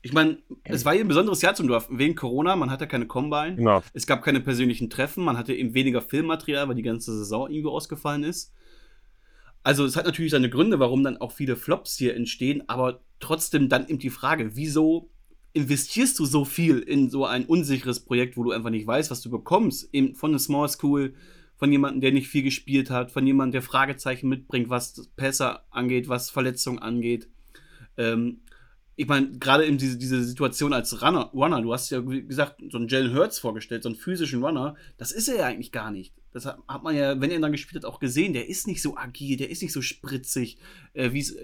[0.04, 2.00] Ich meine, es war ja ein besonderes Jahr zum Draften.
[2.00, 3.56] Wegen Corona, man hatte keine Combine.
[3.56, 3.84] Genau.
[3.94, 7.70] Es gab keine persönlichen Treffen, man hatte eben weniger Filmmaterial, weil die ganze Saison irgendwo
[7.70, 8.52] ausgefallen ist.
[9.64, 13.70] Also es hat natürlich seine Gründe, warum dann auch viele Flops hier entstehen, aber trotzdem
[13.70, 15.12] dann eben die Frage, wieso
[15.54, 19.22] investierst du so viel in so ein unsicheres Projekt, wo du einfach nicht weißt, was
[19.22, 21.14] du bekommst, eben von einer Small School,
[21.58, 26.10] von jemandem, der nicht viel gespielt hat, von jemandem, der Fragezeichen mitbringt, was Pässe angeht,
[26.10, 27.30] was Verletzungen angeht.
[27.98, 28.42] Ähm,
[28.96, 32.78] ich meine, gerade in diese, diese Situation als Runner, Runner, du hast ja gesagt so
[32.78, 36.14] einen Jalen Hurts vorgestellt, so einen physischen Runner, das ist er ja eigentlich gar nicht.
[36.34, 38.34] Das hat, hat man ja, wenn er dann gespielt hat, auch gesehen.
[38.34, 40.58] Der ist nicht so agil, der ist nicht so spritzig,
[40.94, 41.36] äh, wie es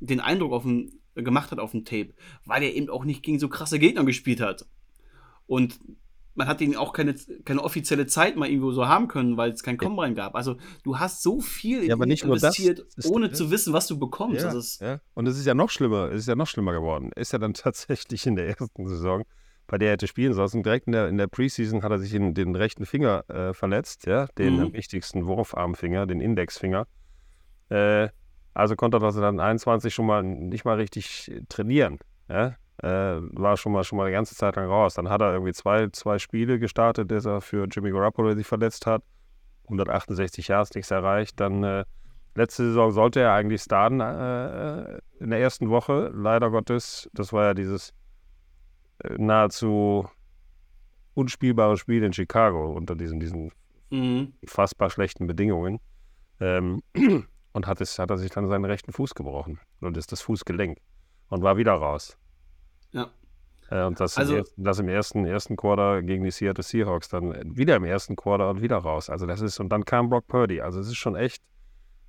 [0.00, 3.38] den Eindruck auf dem gemacht hat auf dem Tape, weil er eben auch nicht gegen
[3.38, 4.66] so krasse Gegner gespielt hat.
[5.46, 5.78] Und
[6.34, 9.62] man hat ihn auch keine, keine offizielle Zeit mal irgendwo so haben können, weil es
[9.62, 10.34] kein Combine gab.
[10.34, 13.86] Also du hast so viel ja, aber nicht investiert, nur das, ohne zu wissen, was
[13.86, 14.42] du bekommst.
[14.42, 15.00] Ja, also ja.
[15.14, 17.10] Und es ist ja noch schlimmer, es ist ja noch schlimmer geworden.
[17.16, 19.24] Ist ja dann tatsächlich in der ersten Saison,
[19.66, 22.14] bei der er hätte spielen sollen, direkt in der, in der Preseason hat er sich
[22.14, 24.72] in den rechten Finger äh, verletzt, ja, den mhm.
[24.72, 26.86] wichtigsten Wurfarmfinger, den Indexfinger.
[27.68, 28.08] Äh,
[28.54, 31.98] Also konnte er das dann 21 schon mal nicht mal richtig trainieren.
[32.28, 32.56] Ja?
[32.82, 34.94] Äh, war schon mal, schon mal eine ganze Zeit lang raus.
[34.94, 38.86] Dann hat er irgendwie zwei, zwei Spiele gestartet, dass er für Jimmy Garoppolo sich verletzt
[38.86, 39.02] hat.
[39.64, 41.38] 168 Jahre nichts erreicht.
[41.40, 41.84] Dann äh,
[42.34, 46.10] letzte Saison sollte er eigentlich starten äh, in der ersten Woche.
[46.14, 47.94] Leider Gottes, das war ja dieses
[49.04, 50.08] äh, nahezu
[51.14, 53.52] unspielbare Spiel in Chicago unter diesen, diesen
[53.90, 54.32] mhm.
[54.44, 55.78] fassbar schlechten Bedingungen.
[56.40, 56.82] Ähm,
[57.52, 60.78] und hat, es, hat er sich dann seinen rechten Fuß gebrochen und ist das Fußgelenk
[61.28, 62.16] und war wieder raus.
[62.92, 63.10] Ja.
[63.70, 67.56] Äh, und das, also, im, das im ersten, ersten Quarter gegen die Seattle Seahawks dann
[67.56, 69.10] wieder im ersten Quarter und wieder raus.
[69.10, 70.60] Also das ist, und dann kam Brock Purdy.
[70.60, 71.42] Also es ist schon echt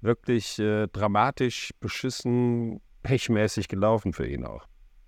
[0.01, 4.65] wirklich äh, dramatisch, beschissen, pechmäßig gelaufen für ihn auch.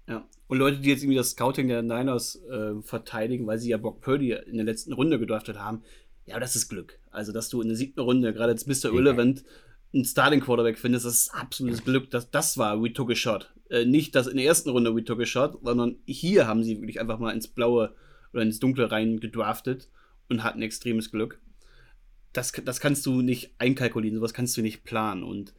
[0.08, 0.26] Ja.
[0.48, 4.02] Und Leute, die jetzt irgendwie das Scouting der Niners äh, verteidigen, weil sie ja Brock
[4.02, 5.84] Purdy in der letzten Runde gedraftet haben,
[6.26, 7.00] ja, das ist Glück.
[7.12, 8.92] Also, dass du in der siebten Runde, gerade jetzt Mr.
[8.92, 9.44] Irrelevant,
[9.96, 12.12] einen Starting Quarterback findest, das ist absolutes Glück.
[12.12, 13.52] dass das war We Took a Shot.
[13.70, 16.80] Äh, nicht, dass in der ersten Runde We Took a Shot, sondern hier haben sie
[16.80, 17.96] wirklich einfach mal ins Blaue
[18.34, 19.90] oder ins Dunkle rein gedraftet
[20.30, 21.40] und hatten extremes Glück.
[22.34, 25.24] Das, das kannst du nicht einkalkulieren, sowas kannst du nicht planen.
[25.24, 25.54] Und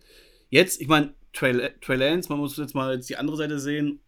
[0.50, 4.00] jetzt, ich meine, Trey, Trey Lance, man muss jetzt mal jetzt die andere Seite sehen.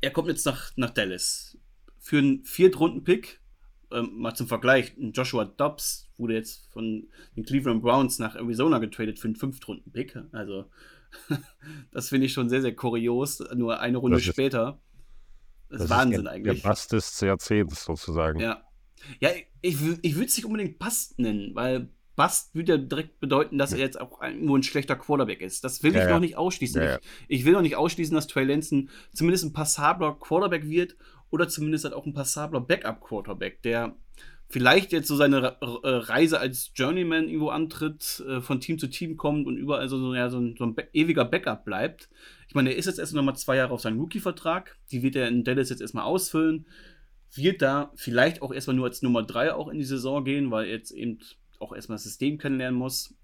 [0.00, 1.58] Er kommt jetzt nach, nach Dallas.
[1.98, 3.40] Für einen Viertrunden-Pick,
[3.92, 9.18] ähm, mal zum Vergleich, Joshua Dobbs wurde jetzt von den Cleveland Browns nach Arizona getradet
[9.18, 10.18] für einen Fünftrunden-Pick.
[10.32, 10.66] Also,
[11.92, 13.42] das finde ich schon sehr, sehr kurios.
[13.54, 14.80] Nur eine Runde das später.
[15.68, 16.62] Das, das ist Wahnsinn ist der, eigentlich.
[16.62, 18.40] Der Bass des Jahrzehnts sozusagen.
[18.40, 18.62] Ja.
[19.20, 23.58] Ja, ich, ich würde es nicht unbedingt Bast nennen, weil Bast würde ja direkt bedeuten,
[23.58, 25.64] dass er jetzt auch ein, nur ein schlechter Quarterback ist.
[25.64, 26.80] Das will ja, ich noch nicht ausschließen.
[26.80, 26.96] Ja,
[27.28, 30.96] ich, ich, will noch nicht ausschließen, dass Trey Lance zumindest ein passabler Quarterback wird
[31.30, 33.96] oder zumindest halt auch ein passabler Backup-Quarterback, der
[34.48, 39.16] vielleicht jetzt so seine äh, Reise als Journeyman irgendwo antritt, äh, von Team zu Team
[39.16, 42.08] kommt und überall so, ja, so, ein, so ein ewiger Backup bleibt.
[42.48, 44.76] Ich meine, er ist jetzt erst noch mal zwei Jahre auf seinem Rookie-Vertrag.
[44.90, 46.66] Die wird er in Dallas jetzt erstmal ausfüllen.
[47.34, 50.66] Wird da vielleicht auch erstmal nur als Nummer drei auch in die Saison gehen, weil
[50.66, 51.18] er jetzt eben
[51.58, 53.14] auch erstmal das System kennenlernen muss.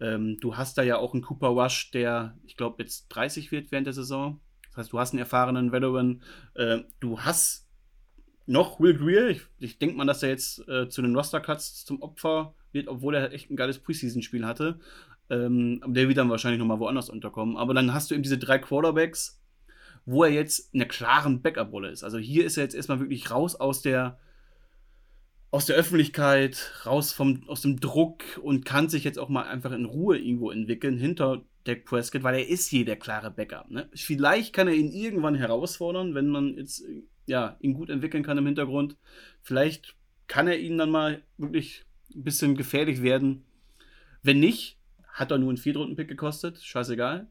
[0.00, 3.72] Ähm, du hast da ja auch einen Cooper Rush, der, ich glaube, jetzt 30 wird
[3.72, 4.40] während der Saison.
[4.68, 6.22] Das heißt, du hast einen erfahrenen Veteran.
[6.54, 7.63] Äh, du hast
[8.46, 9.28] noch Will Greer.
[9.30, 13.14] Ich, ich denke mal, dass er jetzt äh, zu den Roster-Cuts zum Opfer wird, obwohl
[13.14, 14.78] er echt ein geiles Preseason-Spiel hatte.
[15.30, 17.56] Ähm, der wird dann wahrscheinlich nochmal woanders unterkommen.
[17.56, 19.40] Aber dann hast du eben diese drei Quarterbacks,
[20.04, 22.04] wo er jetzt in einer klaren Backup-Rolle ist.
[22.04, 24.18] Also hier ist er jetzt erstmal wirklich raus aus der
[25.50, 29.70] aus der Öffentlichkeit, raus vom, aus dem Druck und kann sich jetzt auch mal einfach
[29.70, 33.70] in Ruhe irgendwo entwickeln hinter Dak Prescott, weil er ist hier der klare Backup.
[33.70, 33.88] Ne?
[33.94, 36.84] Vielleicht kann er ihn irgendwann herausfordern, wenn man jetzt
[37.26, 38.96] ja, ihn gut entwickeln kann im Hintergrund.
[39.42, 39.94] Vielleicht
[40.26, 41.84] kann er ihn dann mal wirklich
[42.14, 43.44] ein bisschen gefährlich werden.
[44.22, 47.26] Wenn nicht, hat er nur einen Viertrunden-Pick gekostet, scheißegal.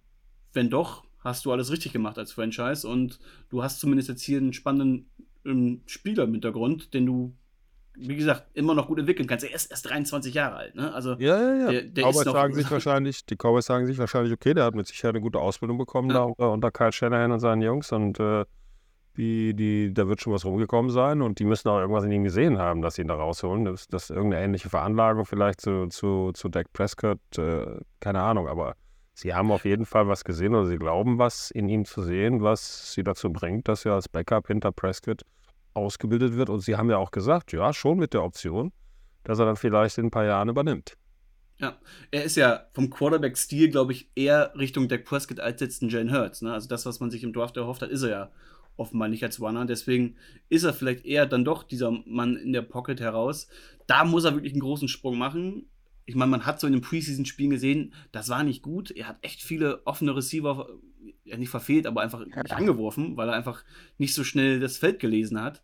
[0.53, 4.37] Wenn doch, hast du alles richtig gemacht als Franchise und du hast zumindest jetzt hier
[4.37, 5.09] einen spannenden
[5.45, 7.35] ähm, Spieler im Hintergrund, den du,
[7.95, 9.45] wie gesagt, immer noch gut entwickeln kannst.
[9.45, 10.93] Er ist erst 23 Jahre alt, ne?
[10.93, 11.71] Also, ja, ja, ja.
[11.71, 14.87] Der, der Cowboys sagen sich wahrscheinlich, die Cowboys sagen sich wahrscheinlich, okay, der hat mit
[14.87, 16.15] Sicherheit eine gute Ausbildung bekommen ja.
[16.15, 18.45] da unter, unter Kyle Shanahan und seinen Jungs und äh,
[19.17, 22.23] die, die, da wird schon was rumgekommen sein und die müssen auch irgendwas in ihm
[22.23, 23.65] gesehen haben, dass sie ihn da rausholen.
[23.65, 27.65] Das, das irgendeine ähnliche Veranlagung vielleicht zu, zu, zu Dak Prescott, äh,
[27.99, 28.75] keine Ahnung, aber
[29.13, 32.41] sie haben auf jeden Fall was gesehen oder sie glauben was in ihm zu sehen,
[32.41, 35.21] was sie dazu bringt, dass er als Backup hinter Prescott
[35.75, 36.49] ausgebildet wird.
[36.49, 38.71] Und sie haben ja auch gesagt, ja, schon mit der Option,
[39.23, 40.97] dass er dann vielleicht in ein paar Jahren übernimmt.
[41.59, 41.77] Ja,
[42.09, 46.11] er ist ja vom Quarterback-Stil, glaube ich, eher Richtung Dak Prescott als jetzt ein Jane
[46.11, 46.41] Hurts.
[46.41, 46.51] Ne?
[46.51, 48.31] Also das, was man sich im Draft erhofft hat, ist er ja
[48.77, 49.65] offenbar nicht als Runner.
[49.65, 50.15] Deswegen
[50.49, 53.47] ist er vielleicht eher dann doch dieser Mann in der Pocket heraus.
[53.87, 55.67] Da muss er wirklich einen großen Sprung machen.
[56.05, 58.91] Ich meine, man hat so in den Preseason-Spielen gesehen, das war nicht gut.
[58.91, 60.67] Er hat echt viele offene Receiver,
[61.23, 63.63] ja nicht verfehlt, aber einfach nicht angeworfen, weil er einfach
[63.97, 65.63] nicht so schnell das Feld gelesen hat.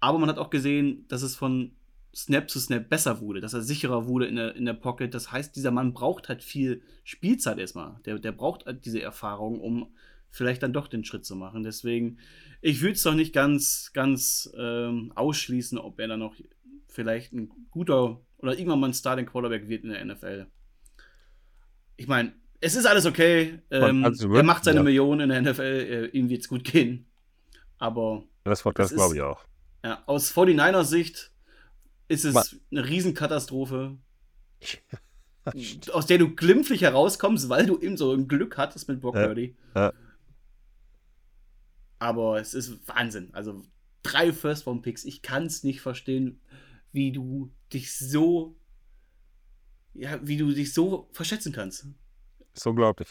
[0.00, 1.72] Aber man hat auch gesehen, dass es von
[2.14, 5.12] Snap zu Snap besser wurde, dass er sicherer wurde in der, in der Pocket.
[5.12, 8.00] Das heißt, dieser Mann braucht halt viel Spielzeit erstmal.
[8.06, 9.88] Der, der braucht halt diese Erfahrung, um
[10.30, 11.62] vielleicht dann doch den Schritt zu machen.
[11.62, 12.18] Deswegen,
[12.60, 16.34] ich würde es doch nicht ganz, ganz ähm, ausschließen, ob er dann noch
[16.86, 20.46] vielleicht ein guter oder irgendwann mal ein Starting Quarterback wird in der NFL.
[21.96, 23.60] Ich meine, es ist alles okay.
[23.70, 24.82] Ähm, er macht seine ja.
[24.82, 27.06] Millionen in der NFL, äh, ihm wird es gut gehen.
[27.78, 28.24] Aber.
[28.44, 29.44] Das, das glaube ich auch.
[29.84, 31.30] Ja, aus 49ers Sicht
[32.08, 32.44] ist es Man.
[32.70, 33.96] eine Riesenkatastrophe.
[35.92, 39.56] aus der du glimpflich herauskommst, weil du eben so ein Glück hattest mit Brock Purdy.
[39.74, 39.92] Ja.
[41.98, 43.30] Aber es ist Wahnsinn.
[43.32, 43.64] Also
[44.02, 45.04] drei First-Round-Picks.
[45.04, 46.40] Ich kann es nicht verstehen,
[46.92, 48.56] wie du dich so,
[49.94, 51.86] ja, wie du dich so verschätzen kannst.
[52.54, 53.08] ist unglaublich.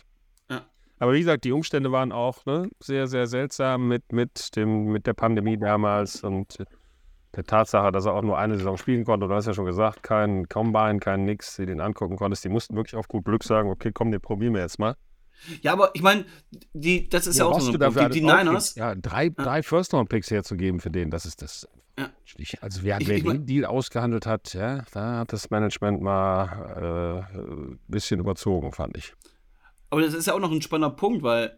[0.50, 0.66] Ja.
[1.00, 5.06] Aber wie gesagt, die Umstände waren auch ne, sehr, sehr seltsam mit, mit, dem, mit
[5.06, 6.58] der Pandemie damals und
[7.36, 9.28] der Tatsache, dass er auch nur eine Saison spielen konnte.
[9.28, 12.44] Du hast ja schon gesagt, kein Combine, kein Nix, die den angucken konntest.
[12.44, 14.96] Die mussten wirklich auf gut Glück sagen, okay, komm, den probieren wir jetzt mal.
[15.62, 16.26] Ja, aber ich meine,
[16.74, 18.16] das ist ja, ja auch so ein Punkt.
[18.16, 18.76] Die, die Niners.
[18.76, 19.30] Ja, drei, ja.
[19.30, 21.68] drei First-Round-Picks herzugeben für den, das ist das.
[21.98, 22.10] Ja.
[22.62, 27.40] Also wer, wer ich, den Deal ausgehandelt hat, ja, da hat das Management mal äh,
[27.40, 29.14] ein bisschen überzogen, fand ich.
[29.90, 31.58] Aber das ist ja auch noch ein spannender Punkt, weil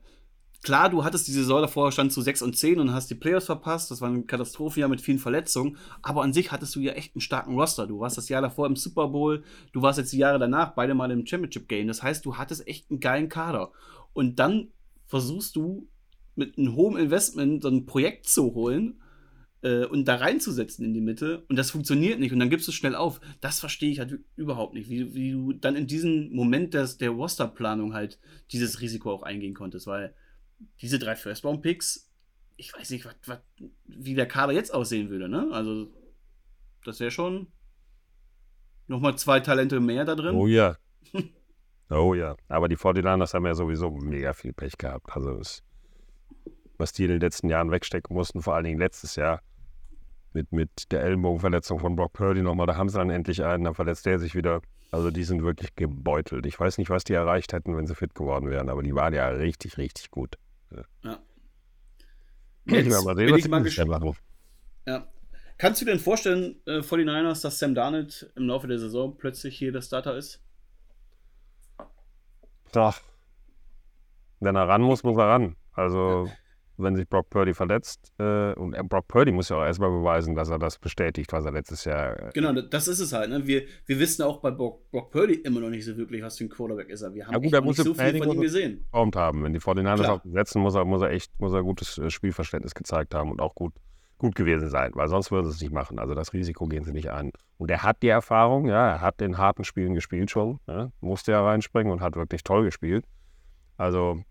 [0.62, 3.46] klar, du hattest die Saison davor, stand zu 6 und 10 und hast die Playoffs
[3.46, 3.92] verpasst.
[3.92, 5.78] Das war eine Katastrophe ja mit vielen Verletzungen.
[6.02, 7.88] Aber an sich hattest du ja echt einen starken Roster.
[7.88, 10.94] Du warst das Jahr davor im Super Bowl, du warst jetzt die Jahre danach beide
[10.94, 11.88] mal im Championship Game.
[11.88, 13.72] Das heißt, du hattest echt einen geilen Kader.
[14.14, 14.70] Und dann
[15.06, 15.88] versuchst du
[16.36, 19.02] mit einem hohen Investment so ein Projekt zu holen
[19.62, 21.44] äh, und da reinzusetzen in die Mitte.
[21.50, 22.32] Und das funktioniert nicht.
[22.32, 23.20] Und dann gibst du es schnell auf.
[23.42, 24.90] Das verstehe ich halt überhaupt nicht.
[24.90, 28.20] Wie, wie du dann in diesem Moment des, der Rosterplanung halt
[28.52, 29.88] dieses Risiko auch eingehen konntest.
[29.88, 30.14] Weil
[30.82, 32.10] diese drei First-Round-Picks,
[32.58, 33.44] ich weiß nicht, wat, wat,
[33.86, 35.50] wie der Kader jetzt aussehen würde, ne?
[35.52, 35.92] Also,
[36.84, 37.48] das wäre schon
[38.88, 40.36] nochmal zwei Talente mehr da drin.
[40.36, 40.76] Oh ja.
[41.90, 42.36] oh ja.
[42.48, 45.10] Aber die 49ers haben ja sowieso mega viel Pech gehabt.
[45.16, 45.40] Also,
[46.78, 49.42] was die in den letzten Jahren wegstecken mussten, vor allen Dingen letztes Jahr,
[50.34, 53.74] mit, mit der Ellenbogenverletzung von Brock Purdy nochmal, da haben sie dann endlich einen, dann
[53.74, 54.62] verletzt der sich wieder.
[54.92, 56.46] Also die sind wirklich gebeutelt.
[56.46, 59.14] Ich weiß nicht, was die erreicht hätten, wenn sie fit geworden wären, aber die waren
[59.14, 60.36] ja richtig, richtig gut.
[60.72, 61.20] Ja.
[62.66, 64.18] Jetzt mal sehen, was ich mal machen.
[64.86, 65.08] Ja.
[65.58, 69.58] Kannst du dir denn vorstellen, äh, 49ers, dass Sam Darnold im Laufe der Saison plötzlich
[69.58, 70.42] hier der Starter ist?
[72.72, 73.02] Doch.
[74.40, 75.56] Wenn er ran muss, muss er ran.
[75.74, 76.34] Also, ja
[76.80, 78.12] wenn sich Brock Purdy verletzt.
[78.18, 81.52] Äh, und Brock Purdy muss ja auch erstmal beweisen, dass er das bestätigt, was er
[81.52, 82.20] letztes Jahr.
[82.20, 83.30] Äh, genau, das ist es halt.
[83.30, 83.46] Ne?
[83.46, 86.46] Wir, wir wissen auch bei Brock, Brock, Purdy immer noch nicht so wirklich, was für
[86.46, 87.14] ein Quarterback ist er.
[87.14, 88.86] Wir haben ja, gut, er muss nicht so viel von ihm gesehen.
[88.92, 89.44] Formt haben.
[89.44, 92.74] Wenn die 49ers auf setzen, muss er, muss er echt muss er gutes äh, Spielverständnis
[92.74, 93.74] gezeigt haben und auch gut,
[94.18, 96.00] gut gewesen sein, weil sonst würden sie es nicht machen.
[96.00, 97.32] Also das Risiko gehen sie nicht ein.
[97.58, 101.32] Und er hat die Erfahrung, ja, er hat in harten Spielen gespielt schon, ja, musste
[101.32, 103.06] ja reinspringen und hat wirklich toll gespielt.
[103.78, 104.24] Also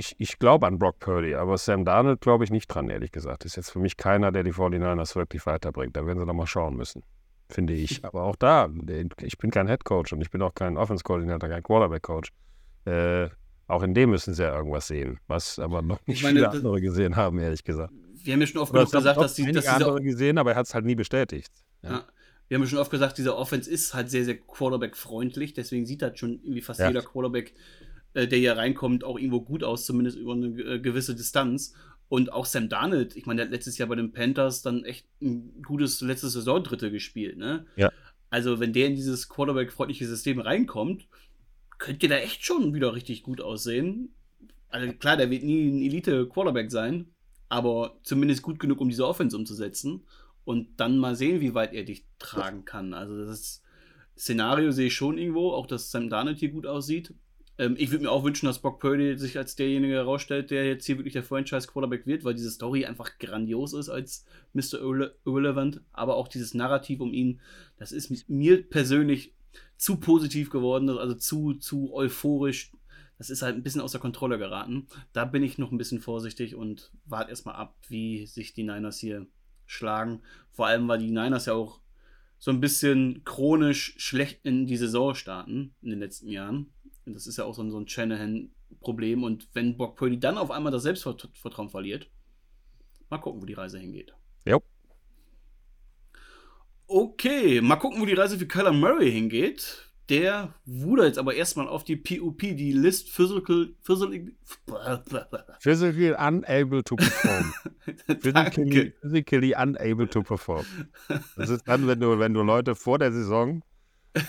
[0.00, 3.44] ich, ich glaube an Brock Purdy, aber Sam Darnold glaube ich nicht dran, ehrlich gesagt.
[3.44, 5.94] Ist jetzt für mich keiner, der die 49ers wirklich weiterbringt.
[5.94, 7.02] Da werden sie noch mal schauen müssen,
[7.50, 8.04] finde ich.
[8.04, 8.68] Aber auch da,
[9.20, 12.32] ich bin kein Head Coach und ich bin auch kein Offense-Koordinator, kein Quarterback-Coach.
[12.86, 13.28] Äh,
[13.66, 16.80] auch in dem müssen sie ja irgendwas sehen, was aber noch nicht meine, viele andere
[16.80, 17.92] gesehen haben, ehrlich gesagt.
[18.24, 19.52] Wir haben ja schon oft genug gesagt, dass die.
[19.52, 21.52] Dass andere gesehen, aber er hat es halt nie bestätigt.
[21.82, 21.90] Ja.
[21.90, 22.04] ja.
[22.48, 26.02] Wir haben ja schon oft gesagt, dieser Offense ist halt sehr, sehr Quarterback-freundlich, deswegen sieht
[26.02, 26.88] das schon irgendwie fast ja.
[26.88, 27.54] jeder Quarterback
[28.14, 31.74] äh, der hier reinkommt, auch irgendwo gut aus, zumindest über eine äh, gewisse Distanz.
[32.08, 35.06] Und auch Sam Darnold, ich meine, der hat letztes Jahr bei den Panthers dann echt
[35.22, 37.66] ein gutes letztes Saison-Dritte gespielt, ne?
[37.76, 37.92] Ja.
[38.30, 41.06] Also, wenn der in dieses Quarterback-freundliche System reinkommt,
[41.78, 44.14] könnte der echt schon wieder richtig gut aussehen.
[44.68, 47.06] Also klar, der wird nie ein Elite-Quarterback sein,
[47.48, 50.04] aber zumindest gut genug, um diese Offense umzusetzen.
[50.44, 52.94] Und dann mal sehen, wie weit er dich tragen kann.
[52.94, 53.62] Also das
[54.16, 57.14] Szenario sehe ich schon irgendwo, auch dass Sam Darnold hier gut aussieht.
[57.60, 60.86] Ähm, ich würde mir auch wünschen, dass Brock Purdy sich als derjenige herausstellt, der jetzt
[60.86, 64.80] hier wirklich der Franchise-Quarterback wird, weil diese Story einfach grandios ist als Mr.
[65.26, 65.82] Irrelevant.
[65.92, 67.40] Aber auch dieses Narrativ um ihn,
[67.76, 69.34] das ist mir persönlich
[69.76, 72.72] zu positiv geworden, also zu, zu euphorisch.
[73.18, 74.86] Das ist halt ein bisschen außer Kontrolle geraten.
[75.12, 78.98] Da bin ich noch ein bisschen vorsichtig und warte erstmal ab, wie sich die Niners
[78.98, 79.26] hier
[79.66, 80.22] schlagen.
[80.50, 81.80] Vor allem, weil die Niners ja auch
[82.38, 86.72] so ein bisschen chronisch schlecht in die Saison starten in den letzten Jahren.
[87.06, 89.22] Und das ist ja auch so ein, so ein Shanahan-Problem.
[89.24, 92.10] Und wenn Brock Purdy dann auf einmal das Selbstvertrauen verliert,
[93.08, 94.14] mal gucken, wo die Reise hingeht.
[94.44, 94.58] Ja.
[96.86, 99.86] Okay, mal gucken, wo die Reise für Kyler Murray hingeht.
[100.08, 104.32] Der wurde jetzt aber erstmal auf die PUP, die List Physical, Physical,
[105.60, 107.54] physically Unable to Perform.
[108.20, 110.66] physically, physically Unable to Perform.
[111.36, 113.62] Das ist dann, wenn du, wenn du Leute vor der Saison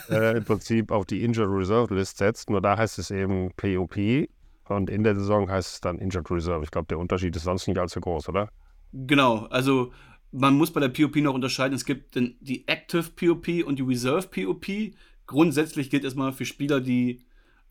[0.10, 2.50] äh, im Prinzip auf die Injured Reserve List setzt.
[2.50, 4.28] Nur da heißt es eben POP
[4.66, 6.64] und in der Saison heißt es dann Injured Reserve.
[6.64, 8.50] Ich glaube, der Unterschied ist sonst nicht allzu groß, oder?
[8.94, 9.92] Genau, also
[10.32, 11.76] man muss bei der POP noch unterscheiden.
[11.76, 14.94] Es gibt die Active POP und die Reserve POP.
[15.28, 17.26] Grundsätzlich gilt erstmal für Spieler, die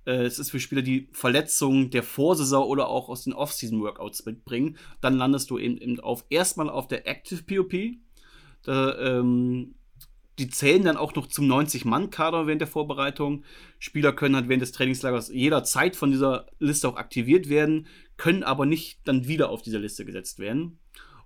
[0.07, 4.77] äh, es ist für Spieler, die Verletzungen der Vorsaison oder auch aus den Off-Season-Workouts mitbringen.
[5.01, 7.75] Dann landest du eben, eben auf erstmal auf der Active POP.
[8.63, 9.75] Da ähm,
[10.41, 13.45] die zählen dann auch noch zum 90-Mann-Kader während der Vorbereitung.
[13.79, 17.87] Spieler können halt während des Trainingslagers jederzeit von dieser Liste auch aktiviert werden,
[18.17, 20.79] können aber nicht dann wieder auf dieser Liste gesetzt werden.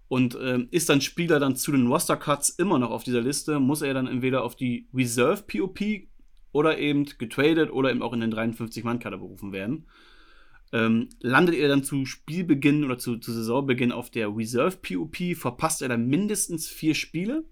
[0.08, 3.82] Und ähm, ist dann Spieler dann zu den Roster-Cuts immer noch auf dieser Liste, muss
[3.82, 5.80] er dann entweder auf die Reserve POP
[6.52, 9.86] oder eben getradet oder eben auch in den 53-Mann-Kader berufen werden.
[10.72, 15.82] Ähm, landet er dann zu Spielbeginn oder zu, zu Saisonbeginn auf der Reserve POP, verpasst
[15.82, 17.44] er dann mindestens vier Spiele.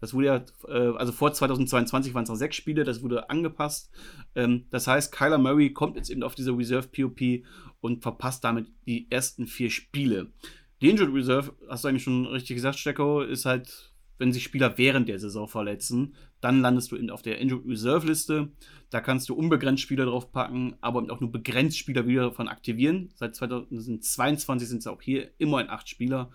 [0.00, 3.90] Das wurde ja, äh, also vor 2022 waren es noch sechs Spiele, das wurde angepasst.
[4.34, 7.44] Ähm, das heißt, Kyler Murray kommt jetzt eben auf diese Reserve POP
[7.80, 10.32] und verpasst damit die ersten vier Spiele.
[10.80, 14.78] Die Injured Reserve, hast du eigentlich schon richtig gesagt, Stecko, ist halt, wenn sich Spieler
[14.78, 18.52] während der Saison verletzen, dann landest du eben auf der Injured Reserve Liste.
[18.88, 23.10] Da kannst du unbegrenzt Spieler drauf packen, aber auch nur begrenzt Spieler wieder davon aktivieren.
[23.14, 26.30] Seit 2022 sind es auch hier immer in acht Spieler.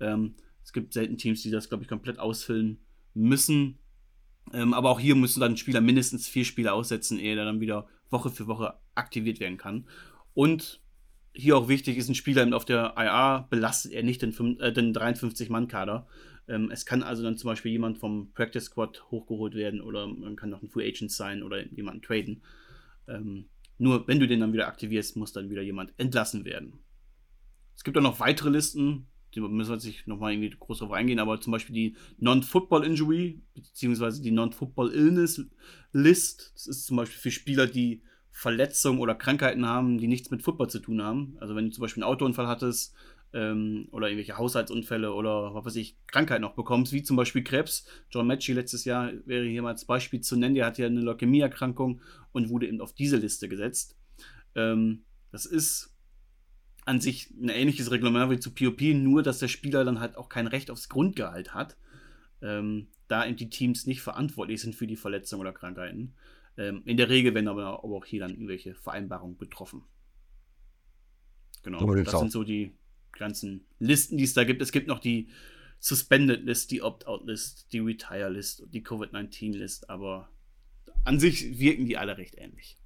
[0.00, 0.34] Ähm,
[0.64, 2.80] es gibt selten Teams, die das, glaube ich, komplett ausfüllen
[3.14, 3.78] müssen.
[4.52, 7.88] Ähm, aber auch hier müssen dann Spieler mindestens vier Spiele aussetzen, ehe er dann wieder
[8.10, 9.86] Woche für Woche aktiviert werden kann.
[10.34, 10.80] Und
[11.32, 14.94] hier auch wichtig ist, ein Spieler auf der IA belastet er nicht den, äh, den
[14.94, 16.06] 53-Mann-Kader.
[16.46, 20.36] Ähm, es kann also dann zum Beispiel jemand vom Practice Squad hochgeholt werden oder man
[20.36, 22.42] kann noch ein Free Agent sein oder jemanden traden.
[23.08, 23.46] Ähm,
[23.78, 26.74] nur wenn du den dann wieder aktivierst, muss dann wieder jemand entlassen werden.
[27.74, 31.18] Es gibt auch noch weitere Listen, müssen wir jetzt nicht nochmal irgendwie groß drauf eingehen,
[31.18, 35.44] aber zum Beispiel die Non-Football Injury, beziehungsweise die Non-Football Illness
[35.92, 36.52] List.
[36.54, 40.68] Das ist zum Beispiel für Spieler, die Verletzungen oder Krankheiten haben, die nichts mit Football
[40.68, 41.36] zu tun haben.
[41.40, 42.94] Also wenn du zum Beispiel einen Autounfall hattest
[43.32, 47.86] ähm, oder irgendwelche Haushaltsunfälle oder was weiß ich, Krankheiten noch bekommst, wie zum Beispiel Krebs.
[48.10, 51.00] John Matchy letztes Jahr wäre hier mal als Beispiel zu nennen, der hat ja eine
[51.00, 52.00] Leukämieerkrankung
[52.32, 53.96] und wurde eben auf diese Liste gesetzt.
[54.56, 55.93] Ähm, das ist
[56.84, 60.28] an sich ein ähnliches Reglement wie zu POP, nur dass der Spieler dann halt auch
[60.28, 61.76] kein Recht aufs Grundgehalt hat,
[62.42, 66.14] ähm, da eben die Teams nicht verantwortlich sind für die Verletzungen oder Krankheiten.
[66.56, 69.82] Ähm, in der Regel werden aber, auch hier dann irgendwelche Vereinbarungen betroffen.
[71.62, 72.72] Genau, so das sind so die
[73.12, 74.60] ganzen Listen, die es da gibt.
[74.60, 75.28] Es gibt noch die
[75.78, 80.28] Suspended List, die Opt-out List, die Retire List, die Covid-19 List, aber
[81.04, 82.76] an sich wirken die alle recht ähnlich.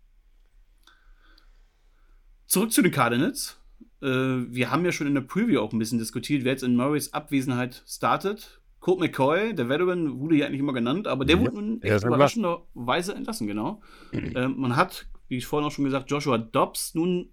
[2.46, 3.60] Zurück zu den Cardinals.
[4.02, 6.76] Äh, wir haben ja schon in der Preview auch ein bisschen diskutiert, wer jetzt in
[6.76, 8.60] Murrays Abwesenheit startet.
[8.80, 13.14] Colt McCoy, der Veteran, wurde ja eigentlich immer genannt, aber der wurde nun echt überraschenderweise
[13.14, 13.82] entlassen, genau.
[14.12, 17.30] ähm, man hat, wie ich vorhin auch schon gesagt, Joshua Dobbs nun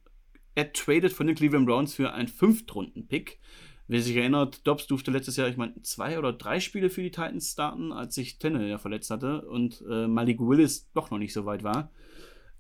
[0.55, 3.39] ertradet von den Cleveland Browns für einen Fünftrunden-Pick.
[3.87, 7.11] Wer sich erinnert, Dobbs durfte letztes Jahr, ich meine, zwei oder drei Spiele für die
[7.11, 11.33] Titans starten, als sich Tenne ja verletzt hatte und äh, Malik Willis doch noch nicht
[11.33, 11.91] so weit war.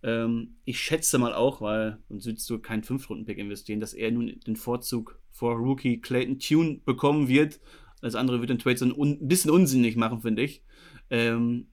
[0.03, 4.39] Ähm, ich schätze mal auch, weil sonst würdest du keinen Fünf-Runden-Pick investieren, dass er nun
[4.45, 7.59] den Vorzug vor Rookie Clayton Tune bekommen wird.
[8.01, 10.63] Das andere wird den Trade so ein un bisschen unsinnig machen, finde ich.
[11.09, 11.67] Ähm,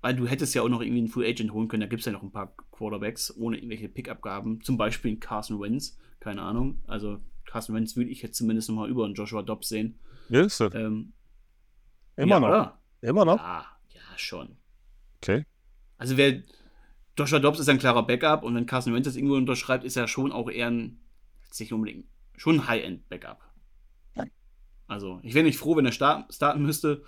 [0.00, 1.82] weil du hättest ja auch noch irgendwie einen Free Agent holen können.
[1.82, 4.60] Da gibt es ja noch ein paar Quarterbacks ohne irgendwelche Pick-Abgaben.
[4.60, 5.98] Zum Beispiel Carson Wentz.
[6.20, 6.80] Keine Ahnung.
[6.86, 9.98] Also Carson Wentz würde ich jetzt zumindest noch mal über einen Joshua Dobbs sehen.
[10.28, 10.74] Ist er?
[10.74, 11.12] Ähm,
[12.16, 12.48] Immer ja, noch.
[12.48, 12.78] Oder?
[13.00, 13.38] Immer noch?
[13.38, 14.56] Ja, ja, schon.
[15.18, 15.44] Okay.
[15.98, 16.42] Also wer
[17.18, 20.08] Joshua Dobbs ist ein klarer Backup und wenn Carson Wentz das irgendwo unterschreibt, ist er
[20.08, 21.00] schon auch eher ein,
[21.58, 22.06] nicht unbedingt,
[22.36, 23.40] schon ein High-End-Backup.
[24.86, 27.02] Also, ich wäre nicht froh, wenn er start, starten müsste,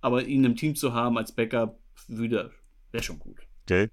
[0.00, 2.50] aber ihn im Team zu haben als Backup würde,
[2.90, 3.38] wäre schon gut.
[3.62, 3.90] Okay.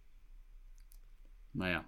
[1.53, 1.85] Naja.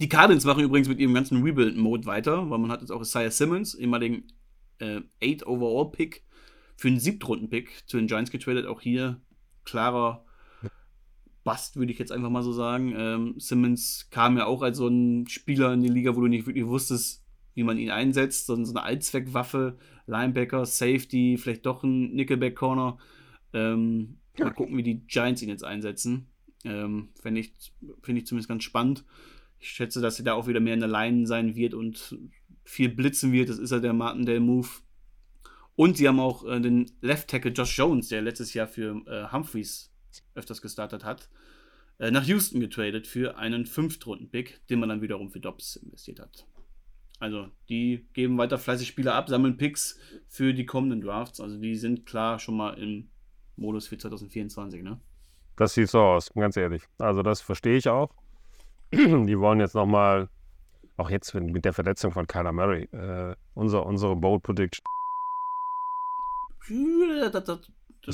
[0.00, 3.30] Die Cardinals machen übrigens mit ihrem ganzen Rebuild-Mode weiter, weil man hat jetzt auch Isaiah
[3.30, 4.28] Simmons, ehemaligen
[4.78, 6.24] äh, 8 Overall-Pick,
[6.76, 8.66] für einen Siebtrunden-Pick zu den Giants getradet.
[8.66, 9.20] Auch hier
[9.64, 10.24] klarer
[11.48, 12.94] Bust, würde ich jetzt einfach mal so sagen.
[12.94, 16.46] Ähm, Simmons kam ja auch als so ein Spieler in die Liga, wo du nicht
[16.46, 17.24] wirklich wusstest,
[17.54, 22.98] wie man ihn einsetzt, sondern so eine Allzweckwaffe, Linebacker, Safety, vielleicht doch ein Nickelback-Corner.
[23.54, 26.26] Ähm, mal gucken, wie die Giants ihn jetzt einsetzen.
[26.64, 27.54] Ähm, Finde ich,
[28.02, 29.06] find ich zumindest ganz spannend.
[29.58, 32.18] Ich schätze, dass er da auch wieder mehr in der Line sein wird und
[32.62, 33.48] viel blitzen wird.
[33.48, 34.68] Das ist ja der Martindale-Move.
[35.76, 39.32] Und sie haben auch äh, den Left Tackle Josh Jones, der letztes Jahr für äh,
[39.32, 39.90] Humphreys
[40.34, 41.28] öfters gestartet hat,
[41.98, 46.46] äh, nach Houston getradet für einen Fünftrunden-Pick, den man dann wiederum für Dobbs investiert hat.
[47.20, 49.98] Also die geben weiter fleißig Spieler ab, sammeln Picks
[50.28, 51.40] für die kommenden Drafts.
[51.40, 53.10] Also die sind klar schon mal im
[53.56, 55.00] Modus für 2024, ne?
[55.56, 56.84] Das sieht so aus, ganz ehrlich.
[56.98, 58.10] Also das verstehe ich auch.
[58.92, 60.28] die wollen jetzt nochmal,
[60.96, 64.84] auch jetzt mit der Verletzung von Kyler Murray, äh, unser, unsere Bold Prediction.
[66.68, 67.60] Das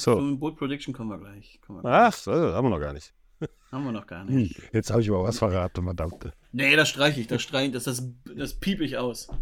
[0.03, 0.37] so.
[0.37, 1.61] Bold Prediction kommen wir gleich.
[1.61, 3.13] Kommen wir Ach, so, haben wir noch gar nicht.
[3.73, 4.57] Haben wir noch gar nicht.
[4.57, 6.33] Hm, jetzt habe ich aber was verraten, verdammte.
[6.53, 9.29] Nee, das streiche ich, das streiche ich, das, das, das piep ich aus.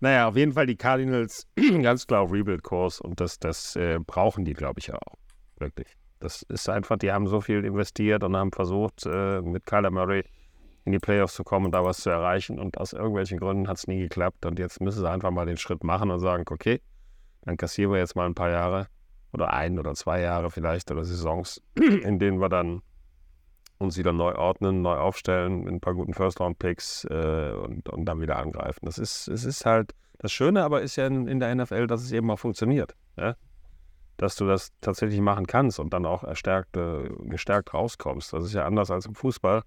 [0.00, 1.48] Naja, auf jeden Fall die Cardinals
[1.82, 5.18] ganz klar auf Rebuild-Kurs und das, das äh, brauchen die, glaube ich, auch.
[5.58, 5.88] Wirklich.
[6.20, 10.22] Das ist einfach, die haben so viel investiert und haben versucht, äh, mit Kyler Murray
[10.84, 13.78] in die Playoffs zu kommen und da was zu erreichen und aus irgendwelchen Gründen hat
[13.78, 16.80] es nie geklappt und jetzt müssen sie einfach mal den Schritt machen und sagen, okay,
[17.42, 18.88] dann kassieren wir jetzt mal ein paar Jahre
[19.32, 22.82] oder ein oder zwei Jahre vielleicht oder Saisons, in denen wir dann
[23.78, 28.20] uns wieder neu ordnen, neu aufstellen mit ein paar guten First-Round-Picks äh, und, und dann
[28.20, 28.80] wieder angreifen.
[28.82, 32.02] Das ist, es ist halt das Schöne, aber ist ja in, in der NFL, dass
[32.02, 32.96] es eben auch funktioniert.
[33.16, 33.36] Ja?
[34.16, 38.32] Dass du das tatsächlich machen kannst und dann auch erstärkt, äh, gestärkt rauskommst.
[38.32, 39.62] Das ist ja anders als im Fußball,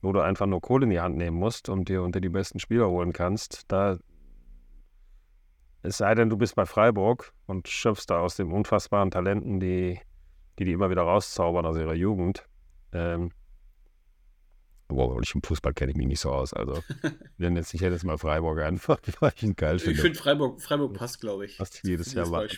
[0.00, 2.60] wo du einfach nur Kohle in die Hand nehmen musst und dir unter die besten
[2.60, 3.62] Spieler holen kannst.
[3.66, 3.98] Da
[5.84, 10.00] es sei denn, du bist bei Freiburg und schöpfst da aus den unfassbaren Talenten, die
[10.58, 12.46] die, die immer wieder rauszaubern aus ihrer Jugend.
[12.92, 13.30] Ähm,
[14.88, 16.52] Wow, ich im Fußball kenne ich mich nicht so aus.
[16.52, 16.82] Also,
[17.38, 19.94] wenn jetzt, ich hätte jetzt mal Freiburg einfach, weil ich ihn geil finde.
[19.94, 21.56] Ich finde Freiburg, Freiburg passt, glaube ich.
[21.56, 22.48] Passt jedes Jahr mal.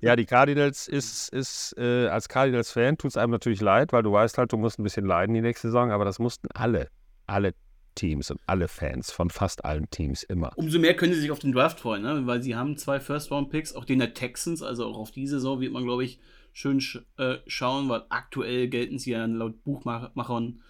[0.00, 4.12] Ja, die Cardinals ist, ist äh, als Cardinals-Fan tut es einem natürlich leid, weil du
[4.12, 6.88] weißt halt, du musst ein bisschen leiden die nächste Saison, aber das mussten alle,
[7.26, 7.52] alle
[7.94, 10.52] Teams und alle Fans von fast allen Teams immer.
[10.56, 12.26] Umso mehr können sie sich auf den Draft freuen, ne?
[12.26, 15.72] weil sie haben zwei First-Round-Picks, auch den der Texans, also auch auf die Saison wird
[15.72, 16.18] man, glaube ich,
[16.52, 20.62] schön sch äh, schauen, weil aktuell gelten sie ja laut Buchmachern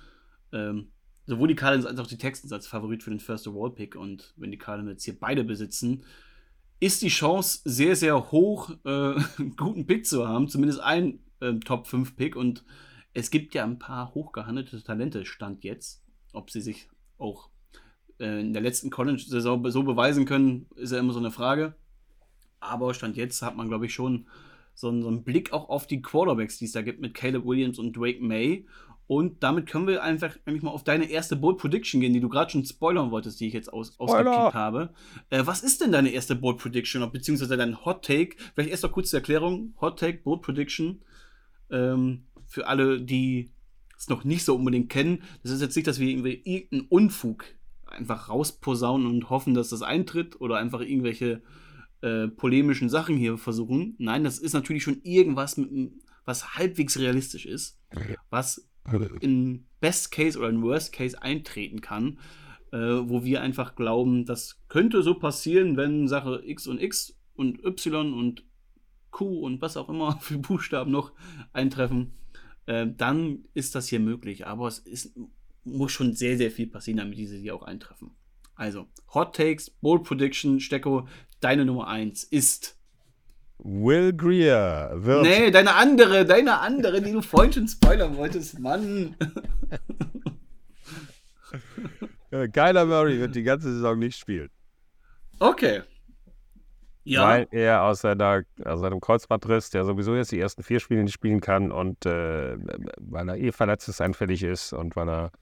[0.52, 0.92] ähm,
[1.26, 4.34] sowohl die Cardinals als auch die Texans als Favorit für den First Overall Pick und
[4.36, 6.04] wenn die Cardinals hier beide besitzen,
[6.80, 8.88] ist die Chance sehr, sehr hoch, äh,
[9.38, 12.64] einen guten Pick zu haben, zumindest ein äh, Top 5 Pick und
[13.14, 16.02] es gibt ja ein paar hochgehandelte Talente, Stand jetzt.
[16.32, 16.88] Ob sie sich
[17.22, 17.48] auch
[18.18, 21.74] äh, in der letzten College-Saison so beweisen können, ist ja immer so eine Frage.
[22.60, 24.26] Aber Stand jetzt hat man, glaube ich, schon
[24.74, 27.44] so einen, so einen Blick auch auf die Quarterbacks, die es da gibt mit Caleb
[27.44, 28.66] Williams und Drake May.
[29.06, 32.28] Und damit können wir einfach nämlich mal auf deine erste Bold Prediction gehen, die du
[32.28, 34.94] gerade schon spoilern wolltest, die ich jetzt aus, ausgekickt habe.
[35.28, 38.36] Äh, was ist denn deine erste Bold Prediction, beziehungsweise dein Hot Take?
[38.54, 39.74] Vielleicht erst noch kurz zur Erklärung.
[39.80, 41.02] Hot Take, Bold Prediction.
[41.70, 43.50] Ähm, für alle, die
[44.02, 45.22] es noch nicht so unbedingt kennen.
[45.42, 47.44] Das ist jetzt nicht, dass wir irgendeinen Unfug
[47.86, 51.42] einfach rausposaunen und hoffen, dass das eintritt oder einfach irgendwelche
[52.00, 53.94] äh, polemischen Sachen hier versuchen.
[53.98, 55.92] Nein, das ist natürlich schon irgendwas, mit,
[56.24, 57.78] was halbwegs realistisch ist,
[58.30, 58.68] was
[59.20, 62.18] in Best Case oder in Worst Case eintreten kann,
[62.72, 67.64] äh, wo wir einfach glauben, das könnte so passieren, wenn Sache X und X und
[67.64, 68.44] Y und
[69.12, 71.12] Q und was auch immer für Buchstaben noch
[71.52, 72.12] eintreffen,
[72.66, 74.46] äh, dann ist das hier möglich.
[74.46, 75.14] Aber es ist,
[75.64, 78.10] muss schon sehr, sehr viel passieren, damit diese hier auch eintreffen.
[78.54, 81.08] Also, Hot Takes, Bold Prediction, Stecko,
[81.40, 82.78] deine Nummer 1 ist
[83.58, 85.22] Will Greer wird.
[85.22, 89.14] Nee, deine andere, deine andere, die du vorhin schon spoilern wolltest, Mann.
[92.52, 94.48] Kyler Murray wird die ganze Saison nicht spielen.
[95.38, 95.82] Okay.
[97.04, 97.26] Ja.
[97.26, 101.14] Weil er aus, seiner, aus seinem Kreuzbandriss, der sowieso jetzt die ersten vier Spiele nicht
[101.14, 102.56] spielen kann und äh,
[103.00, 105.32] weil er eh verletzungsanfällig ist und weil er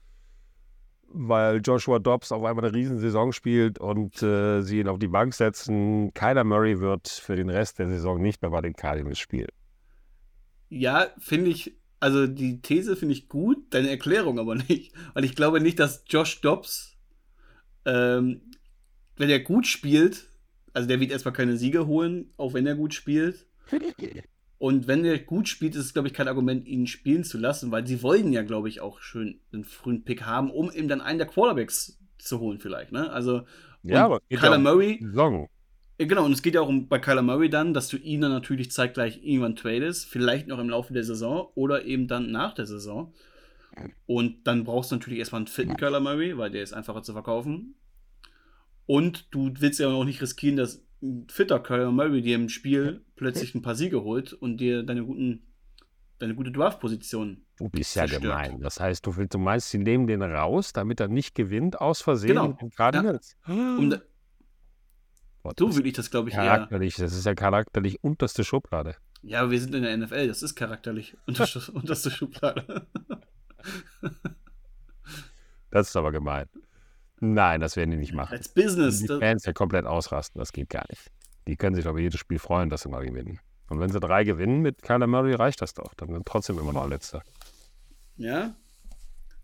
[1.13, 5.33] weil Joshua Dobbs auf einmal eine Riesensaison spielt und äh, sie ihn auf die Bank
[5.33, 6.13] setzen.
[6.13, 9.49] Kyler Murray wird für den Rest der Saison nicht mehr bei den Cardinals spielen.
[10.69, 14.93] Ja, finde ich, also die These finde ich gut, deine Erklärung aber nicht.
[15.13, 16.97] Weil ich glaube nicht, dass Josh Dobbs,
[17.85, 18.41] ähm,
[19.17, 20.30] wenn er gut spielt,
[20.73, 23.45] also der wird erstmal keine Siege holen, auch wenn er gut spielt.
[24.57, 27.71] Und wenn er gut spielt, ist es, glaube ich, kein Argument, ihn spielen zu lassen,
[27.71, 31.01] weil sie wollen ja, glaube ich, auch schön einen frühen Pick haben, um eben dann
[31.01, 32.91] einen der Quarterbacks zu holen, vielleicht.
[32.91, 33.09] Ne?
[33.11, 33.41] Also,
[33.81, 34.99] ja, aber Kyler Murray.
[35.01, 35.49] Saison.
[35.97, 38.31] Genau, und es geht ja auch um, bei Kyler Murray dann, dass du ihn dann
[38.31, 42.65] natürlich zeitgleich irgendwann tradest, vielleicht noch im Laufe der Saison oder eben dann nach der
[42.65, 43.13] Saison.
[44.05, 47.13] Und dann brauchst du natürlich erstmal einen fitten Kyler Murray, weil der ist einfacher zu
[47.13, 47.75] verkaufen.
[48.91, 53.05] Und du willst ja auch nicht riskieren, dass ein fitter Kyler Murray dir im Spiel
[53.15, 55.43] plötzlich ein paar Siege holt und dir deine guten
[56.19, 57.45] deine gute Draft-Position.
[57.55, 58.23] Du bist ja zerstört.
[58.23, 58.59] gemein.
[58.59, 62.01] Das heißt, du, willst, du meinst, sie nehmen den raus, damit er nicht gewinnt, aus
[62.01, 62.51] Versehen genau.
[62.51, 63.37] den Cardinals?
[63.47, 63.53] Ja.
[63.53, 64.01] Um da,
[65.57, 66.99] so will ich das, glaube ich, charakterlich.
[66.99, 67.05] Eher.
[67.05, 68.97] Das ist ja charakterlich unterste Schublade.
[69.21, 72.87] Ja, wir sind in der NFL, das ist charakterlich unterste, unterste Schublade.
[75.69, 76.49] das ist aber gemein.
[77.23, 78.33] Nein, das werden die nicht machen.
[78.33, 78.99] Als Business.
[78.99, 81.11] Die Fans ja komplett ausrasten, das geht gar nicht.
[81.47, 83.39] Die können sich aber jedes Spiel freuen, dass sie mal gewinnen.
[83.69, 85.93] Und wenn sie drei gewinnen mit Kyler Murray, reicht das doch.
[85.93, 87.21] Dann sind trotzdem immer noch Letzter.
[88.17, 88.55] Ja.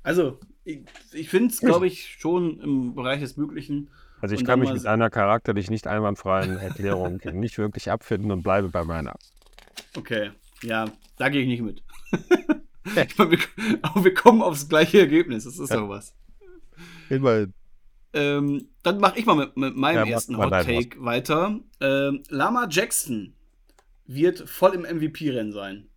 [0.01, 3.89] Also, ich, ich finde es, glaube ich, schon im Bereich des Möglichen.
[4.21, 8.69] Also ich kann mich mit einer charakterlich nicht einwandfreien Erklärung nicht wirklich abfinden und bleibe
[8.69, 9.15] bei meiner.
[9.95, 10.31] Okay,
[10.63, 10.85] ja,
[11.17, 11.83] da gehe ich nicht mit.
[13.83, 15.77] aber wir kommen aufs gleiche Ergebnis, das ist ja.
[15.77, 16.15] doch was.
[17.09, 17.53] Immerhin.
[18.13, 21.59] Ähm, dann mache ich mal mit, mit meinem ja, ersten Hot Take weiter.
[21.81, 23.33] Ähm, Lama Jackson
[24.05, 25.89] wird voll im MVP-Rennen sein.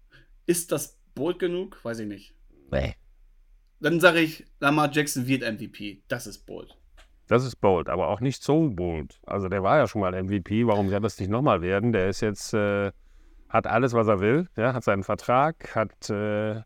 [0.47, 1.79] Ist das bold genug?
[1.85, 2.35] Weiß ich nicht.
[2.71, 2.97] Nee.
[3.81, 6.03] Dann sage ich, Lamar Jackson wird MVP.
[6.09, 6.77] Das ist bold.
[7.29, 9.21] Das ist bold, aber auch nicht so bold.
[9.25, 10.67] Also der war ja schon mal MVP.
[10.67, 11.93] Warum soll das nicht nochmal werden?
[11.93, 12.91] Der ist jetzt äh,
[13.51, 16.63] hat alles, was er will, ja, hat seinen Vertrag, hat äh,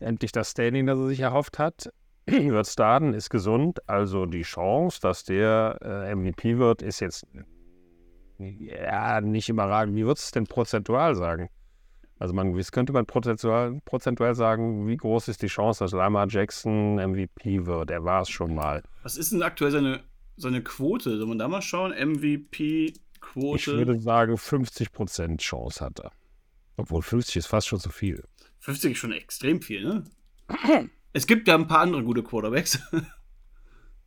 [0.00, 1.90] endlich das Standing, das er sich erhofft hat,
[2.26, 7.26] wird starten, ist gesund, also die Chance, dass der äh, MVP wird, ist jetzt
[8.38, 9.96] ja, nicht überragend.
[9.96, 11.48] Wie würdest du es denn prozentual sagen?
[12.18, 16.26] Also man, wie könnte man prozentual, prozentual sagen, wie groß ist die Chance, dass Lamar
[16.28, 17.90] Jackson MVP wird?
[17.90, 18.82] Er war es schon mal.
[19.02, 20.02] Was ist denn aktuell seine,
[20.36, 21.18] seine Quote?
[21.18, 21.92] Soll man da mal schauen?
[21.92, 23.56] MVP-Quote?
[23.56, 26.12] Ich würde sagen, 50% Chance hat er.
[26.78, 28.24] Obwohl 50 ist fast schon zu viel.
[28.60, 30.04] 50 ist schon extrem viel, ne?
[31.16, 32.78] es gibt ja ein paar andere gute Quarterbacks.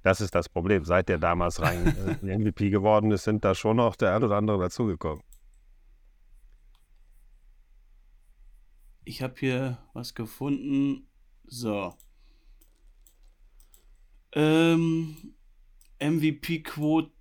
[0.01, 0.86] Das ist das Problem.
[0.86, 1.86] Seit der damals rein
[2.24, 5.22] äh, MVP geworden ist, sind da schon noch der ein oder andere dazugekommen.
[9.03, 11.10] Ich habe hier was gefunden.
[11.45, 11.93] So.
[14.32, 15.34] Ähm,
[15.99, 17.12] MVP-Quote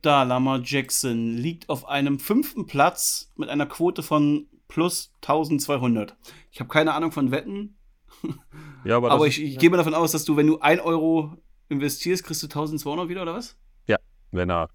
[0.00, 6.16] da, Lamar Jackson liegt auf einem fünften Platz mit einer Quote von plus 1200.
[6.52, 7.79] Ich habe keine Ahnung von Wetten.
[8.82, 11.36] Ja, aber, aber ich, ich gehe mal davon aus, dass du, wenn du 1 Euro
[11.68, 13.58] investierst, kriegst du 1200 wieder, oder was?
[13.86, 13.98] Ja,
[14.30, 14.70] wenn er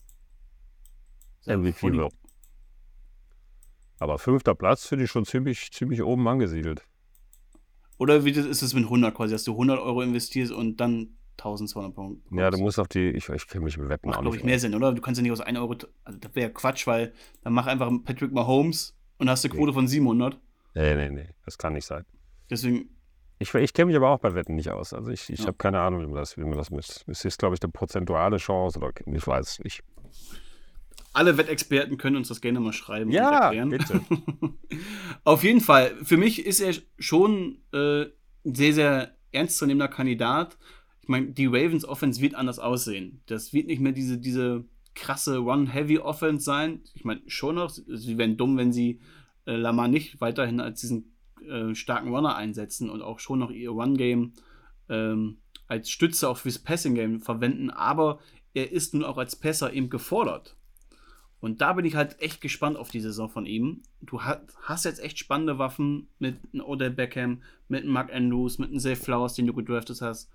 [1.47, 2.13] MVP wird.
[3.99, 6.83] Aber fünfter Platz finde ich schon ziemlich, ziemlich oben angesiedelt.
[7.97, 11.95] Oder wie ist es mit 100 quasi, dass du 100 Euro investierst und dann 1200
[11.95, 12.35] Punkte?
[12.35, 14.59] Ja, du musst auf die, ich, ich kenne mich mit Wetten Macht, glaube ich, mehr
[14.59, 14.93] Sinn, oder?
[14.93, 17.89] Du kannst ja nicht aus 1 Euro, also das wäre Quatsch, weil dann mach einfach
[18.03, 19.73] Patrick Mahomes und hast eine Quote nee.
[19.73, 20.39] von 700.
[20.75, 22.03] Nee, nee, nee, das kann nicht sein.
[22.49, 22.89] Deswegen,
[23.39, 24.93] ich, ich kenne mich aber auch bei Wetten nicht aus.
[24.93, 25.47] Also ich, ich ja.
[25.47, 27.03] habe keine Ahnung, wie man das, wie man das misst.
[27.07, 29.83] Es ist, glaube ich, eine prozentuale Chance oder ich weiß es nicht.
[31.13, 33.69] Alle Wettexperten können uns das gerne mal schreiben ja, und erklären.
[33.69, 34.01] Bitte.
[35.23, 38.03] Auf jeden Fall, für mich ist er schon äh,
[38.45, 40.57] ein sehr, sehr ernstzunehmender Kandidat.
[41.01, 43.21] Ich meine, die Ravens Offense wird anders aussehen.
[43.27, 46.81] Das wird nicht mehr diese, diese krasse Run-Heavy-Offense sein.
[46.95, 48.99] Ich meine, schon noch, sie wären dumm, wenn sie
[49.45, 51.14] äh, Lamar nicht weiterhin als diesen
[51.47, 54.33] äh, starken Runner einsetzen und auch schon noch ihr Run-Game
[54.89, 55.37] ähm,
[55.67, 58.19] als Stütze auch fürs Passing-Game verwenden, aber
[58.53, 60.55] er ist nun auch als Passer eben gefordert.
[61.39, 63.83] Und da bin ich halt echt gespannt auf die Saison von ihm.
[64.01, 68.69] Du hast jetzt echt spannende Waffen mit einem Odell Beckham, mit einem Mark Andrews, mit
[68.69, 70.31] einem Zay Flowers, den du gedraftet hast.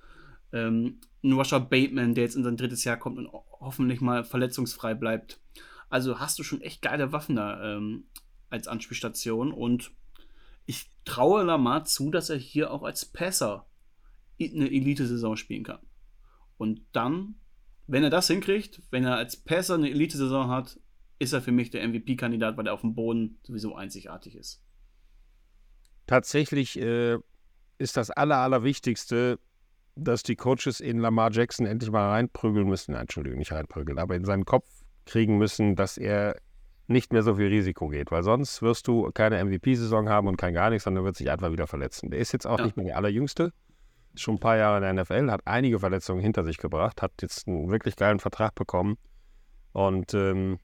[0.53, 3.29] Ähm, ein Russia Bateman, der jetzt in sein drittes Jahr kommt und
[3.61, 5.41] hoffentlich mal verletzungsfrei bleibt.
[5.89, 8.05] Also hast du schon echt geile Waffen da ähm,
[8.49, 9.91] als Anspielstation und
[10.71, 13.67] ich traue Lamar zu, dass er hier auch als Passer
[14.39, 15.81] eine Elite-Saison spielen kann.
[16.59, 17.35] Und dann,
[17.89, 20.79] wenn er das hinkriegt, wenn er als Passer eine Elite-Saison hat,
[21.19, 24.63] ist er für mich der MVP-Kandidat, weil er auf dem Boden sowieso einzigartig ist.
[26.07, 27.19] Tatsächlich äh,
[27.79, 29.41] ist das Aller, Allerwichtigste,
[29.97, 32.95] dass die Coaches in Lamar Jackson endlich mal reinprügeln müssen.
[32.95, 34.71] Entschuldigung, nicht reinprügeln, aber in seinen Kopf
[35.05, 36.37] kriegen müssen, dass er
[36.91, 40.55] nicht mehr so viel Risiko geht, weil sonst wirst du keine MVP-Saison haben und kein
[40.55, 42.11] gar nichts, sondern wird sich einfach wieder verletzen.
[42.11, 42.65] Der ist jetzt auch ja.
[42.65, 43.53] nicht mehr der allerjüngste,
[44.15, 47.13] ist schon ein paar Jahre in der NFL, hat einige Verletzungen hinter sich gebracht, hat
[47.23, 48.99] jetzt einen wirklich geilen Vertrag bekommen
[49.73, 50.59] und ähm,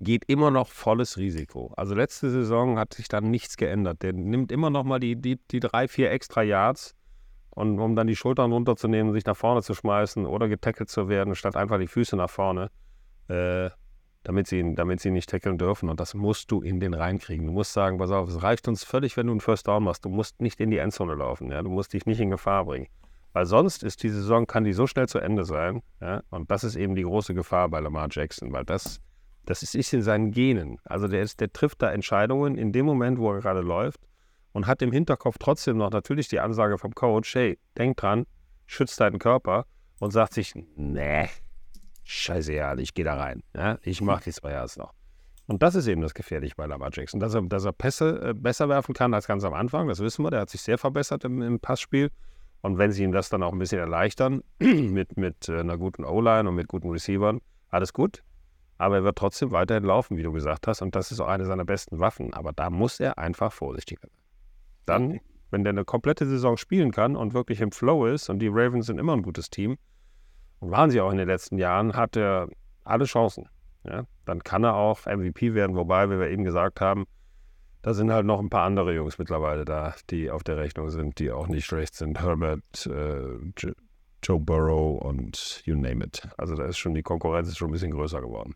[0.00, 1.72] geht immer noch volles Risiko.
[1.76, 4.02] Also letzte Saison hat sich dann nichts geändert.
[4.02, 6.94] Der nimmt immer noch mal die, die, die drei, vier extra Yards,
[7.54, 11.34] und, um dann die Schultern runterzunehmen, sich nach vorne zu schmeißen oder getackelt zu werden,
[11.34, 12.70] statt einfach die Füße nach vorne.
[13.28, 13.70] Äh,
[14.24, 15.88] damit sie, ihn, damit sie nicht tackeln dürfen.
[15.88, 17.46] Und das musst du in den reinkriegen.
[17.46, 20.04] Du musst sagen, pass auf, es reicht uns völlig, wenn du einen First Down machst.
[20.04, 21.50] Du musst nicht in die Endzone laufen.
[21.50, 21.62] Ja?
[21.62, 22.88] Du musst dich nicht in Gefahr bringen.
[23.34, 25.82] Weil sonst ist die Saison, kann die so schnell zu Ende sein.
[26.00, 26.22] Ja?
[26.30, 29.00] Und das ist eben die große Gefahr bei Lamar Jackson, weil das,
[29.44, 30.78] das ist in seinen Genen.
[30.84, 34.00] Also der, ist, der trifft da Entscheidungen in dem Moment, wo er gerade läuft
[34.52, 38.24] und hat im Hinterkopf trotzdem noch natürlich die Ansage vom Coach, hey, denk dran,
[38.66, 39.66] schützt deinen Körper
[39.98, 41.28] und sagt sich, nee,
[42.04, 43.42] scheiße, ja, ich gehe da rein.
[43.54, 43.78] Ja?
[43.82, 44.92] Ich mache die zwei Jahre noch.
[45.46, 48.34] Und das ist eben das Gefährliche bei Lamar Jackson, dass er, dass er Pässe äh,
[48.34, 49.88] besser werfen kann als ganz am Anfang.
[49.88, 50.30] Das wissen wir.
[50.30, 52.10] Der hat sich sehr verbessert im, im Passspiel.
[52.62, 56.04] Und wenn sie ihm das dann auch ein bisschen erleichtern, mit, mit äh, einer guten
[56.04, 58.22] O-Line und mit guten Receivern, alles gut.
[58.78, 60.80] Aber er wird trotzdem weiterhin laufen, wie du gesagt hast.
[60.80, 62.32] Und das ist auch eine seiner besten Waffen.
[62.32, 64.10] Aber da muss er einfach vorsichtiger sein.
[64.86, 68.48] Dann, wenn der eine komplette Saison spielen kann und wirklich im Flow ist, und die
[68.48, 69.76] Ravens sind immer ein gutes Team,
[70.60, 72.48] und waren sie auch in den letzten Jahren, hat er
[72.84, 73.48] alle Chancen.
[73.84, 74.06] Ja?
[74.24, 77.04] Dann kann er auch MVP werden, wobei, wie wir eben gesagt haben,
[77.82, 81.18] da sind halt noch ein paar andere Jungs mittlerweile da, die auf der Rechnung sind,
[81.18, 82.18] die auch nicht schlecht sind.
[82.18, 83.66] Herbert, äh,
[84.22, 86.26] Joe Burrow und you name it.
[86.38, 88.54] Also da ist schon die Konkurrenz ist schon ein bisschen größer geworden.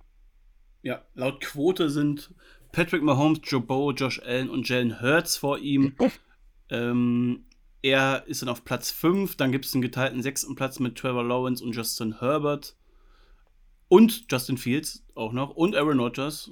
[0.80, 2.34] Ja, laut Quote sind
[2.72, 5.94] Patrick Mahomes, Joe Burrow, Josh Allen und Jalen Hurts vor ihm.
[6.70, 7.44] ähm,
[7.82, 9.36] er ist dann auf Platz 5.
[9.36, 12.76] Dann gibt es einen geteilten sechsten Platz mit Trevor Lawrence und Justin Herbert.
[13.88, 15.50] Und Justin Fields auch noch.
[15.50, 16.50] Und Aaron Rodgers.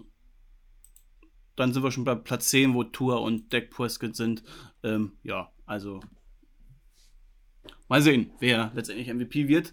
[1.56, 4.42] dann sind wir schon bei Platz 10, wo Tour und Deck Prescott sind.
[4.82, 6.00] Ähm, ja, also
[7.88, 9.72] mal sehen, wer letztendlich MVP wird.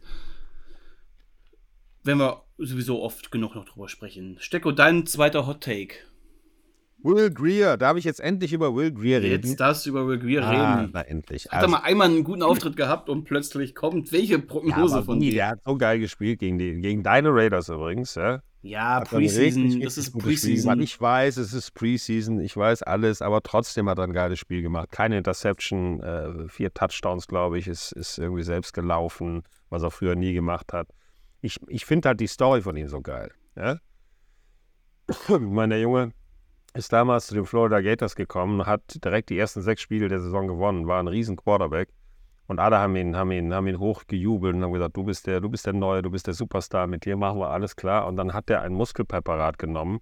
[2.03, 4.37] Wenn wir sowieso oft genug noch drüber sprechen.
[4.39, 5.95] Stecko, dein zweiter Hot Take.
[7.03, 9.45] Will Greer, darf ich jetzt endlich über Will Greer reden?
[9.45, 10.91] Jetzt darfst du über Will Greer ah, reden.
[10.93, 11.47] Na endlich.
[11.49, 15.19] Hat er mal einmal einen guten Auftritt gehabt und plötzlich kommt welche Prognose ja, von
[15.19, 15.31] dir?
[15.33, 18.15] Der hat so geil gespielt gegen, die, gegen deine Raiders übrigens.
[18.15, 20.79] Ja, Ja, Preseason, richtig, das ist Preseason.
[20.79, 24.61] Ich weiß, es ist Preseason, ich weiß alles, aber trotzdem hat er ein geiles Spiel
[24.61, 24.89] gemacht.
[24.91, 30.15] Keine Interception, äh, vier Touchdowns, glaube ich, ist, ist irgendwie selbst gelaufen, was er früher
[30.15, 30.87] nie gemacht hat.
[31.41, 33.31] Ich, ich finde halt die Story von ihm so geil.
[33.57, 33.77] Ja?
[35.27, 36.13] Ich meine, der Junge
[36.73, 40.47] ist damals zu den Florida Gators gekommen, hat direkt die ersten sechs Spiele der Saison
[40.47, 41.89] gewonnen, war ein riesen Quarterback.
[42.47, 45.39] Und alle haben ihn, haben ihn, haben ihn hochgejubelt und haben gesagt, du bist der,
[45.39, 48.07] du bist der Neue, du bist der Superstar, mit dir machen wir alles klar.
[48.07, 49.99] Und dann hat er ein Muskelpräparat genommen,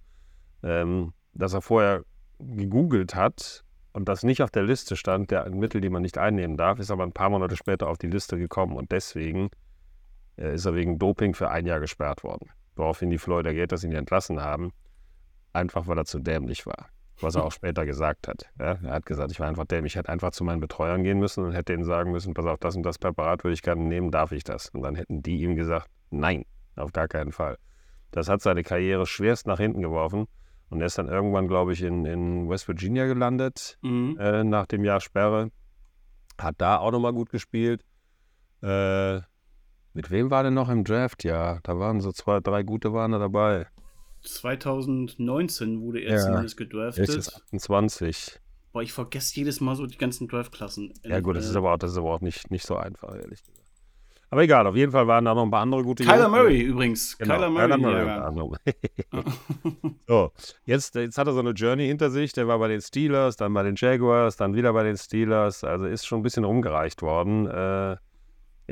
[0.62, 2.04] ähm, das er vorher
[2.40, 6.56] gegoogelt hat und das nicht auf der Liste stand, der Mittel, die man nicht einnehmen
[6.56, 9.50] darf, ist aber ein paar Monate später auf die Liste gekommen und deswegen
[10.36, 12.48] äh, ist er wegen Doping für ein Jahr gesperrt worden.
[12.74, 14.72] Woraufhin die Florida Gators ihn entlassen haben,
[15.52, 16.88] einfach weil er zu dämlich war.
[17.20, 18.50] Was er auch später gesagt hat.
[18.58, 19.92] Ja, er hat gesagt, ich war einfach dämlich.
[19.92, 22.58] Ich hätte einfach zu meinen Betreuern gehen müssen und hätte ihnen sagen müssen, pass auf,
[22.58, 24.70] das und das Präparat würde ich gerne nehmen, darf ich das?
[24.70, 26.44] Und dann hätten die ihm gesagt, nein,
[26.74, 27.58] auf gar keinen Fall.
[28.10, 30.26] Das hat seine Karriere schwerst nach hinten geworfen.
[30.68, 34.16] Und er ist dann irgendwann, glaube ich, in, in West Virginia gelandet, Mhm.
[34.18, 35.50] äh, nach dem Jahr Sperre.
[36.40, 37.84] Hat da auch nochmal gut gespielt.
[38.62, 39.20] Äh,
[39.92, 41.24] mit wem war denn noch im Draft?
[41.24, 43.66] Ja, da waren so zwei, drei gute waren da dabei.
[44.22, 46.18] 2019 wurde er Ja.
[46.18, 47.08] zumindest Er ist gedraftet.
[47.08, 48.40] jetzt 28.
[48.72, 50.94] Boah, ich vergesse jedes Mal so die ganzen Draftklassen.
[51.04, 53.42] Ja gut, das ist aber auch, das ist aber auch nicht, nicht so einfach, ehrlich
[53.44, 53.58] gesagt.
[54.30, 56.30] Aber egal, auf jeden Fall waren da noch ein paar andere gute Kyler Jungs.
[56.30, 57.18] Murray übrigens.
[57.18, 57.92] Genau, Kyler Kyler Murray.
[57.96, 58.24] Murray ja.
[58.24, 58.56] anderem.
[60.08, 60.32] so,
[60.64, 62.32] jetzt, jetzt hat er so eine Journey hinter sich.
[62.32, 65.64] Der war bei den Steelers, dann bei den Jaguars, dann wieder bei den Steelers.
[65.64, 67.46] Also ist schon ein bisschen rumgereicht worden.
[67.46, 67.96] Äh,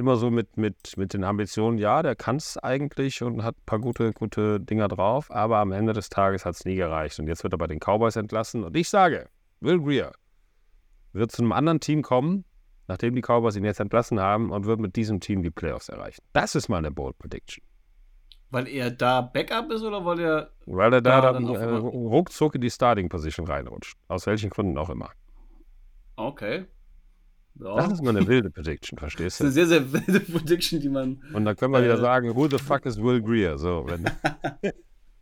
[0.00, 3.66] immer so mit, mit, mit den Ambitionen, ja, der kann es eigentlich und hat ein
[3.66, 5.30] paar gute, gute Dinger drauf.
[5.30, 7.20] Aber am Ende des Tages hat es nie gereicht.
[7.20, 8.64] Und jetzt wird er bei den Cowboys entlassen.
[8.64, 9.28] Und ich sage,
[9.60, 10.12] Will Greer
[11.12, 12.44] wird zu einem anderen Team kommen,
[12.88, 16.22] nachdem die Cowboys ihn jetzt entlassen haben und wird mit diesem Team die Playoffs erreichen.
[16.32, 17.64] Das ist meine Bold Prediction.
[18.50, 20.50] Weil er da Backup ist oder weil er.
[20.66, 23.96] Weil er da Da dann, dann äh, ruckzuck in die Starting Position reinrutscht.
[24.08, 25.10] Aus welchen Gründen auch immer.
[26.16, 26.66] Okay.
[27.56, 27.76] Ja.
[27.76, 29.68] Das ist mal eine wilde Prediction, verstehst Das ist eine du?
[29.68, 31.22] sehr, sehr wilde Prediction, die man.
[31.32, 33.58] Und dann können wir wieder äh, sagen, who the fuck is Will Greer?
[33.58, 34.04] So, wenn,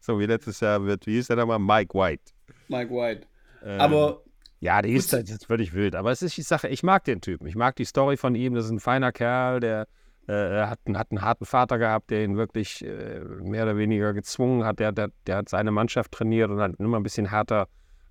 [0.01, 1.59] so wie letztes Jahr wird, wie hieß der nochmal?
[1.59, 2.33] Mike White.
[2.69, 3.27] Mike White.
[3.65, 4.23] Ähm, Aber
[4.61, 5.95] Ja, die ist, das ist völlig wild.
[5.97, 7.47] Aber es ist die Sache, ich mag den Typen.
[7.49, 8.55] Ich mag die Story von ihm.
[8.55, 9.89] Das ist ein feiner Kerl, der
[10.29, 14.13] äh, hat, einen, hat einen harten Vater gehabt, der ihn wirklich äh, mehr oder weniger
[14.13, 14.79] gezwungen hat.
[14.79, 17.67] Der, der, der hat seine Mannschaft trainiert und hat immer ein bisschen härter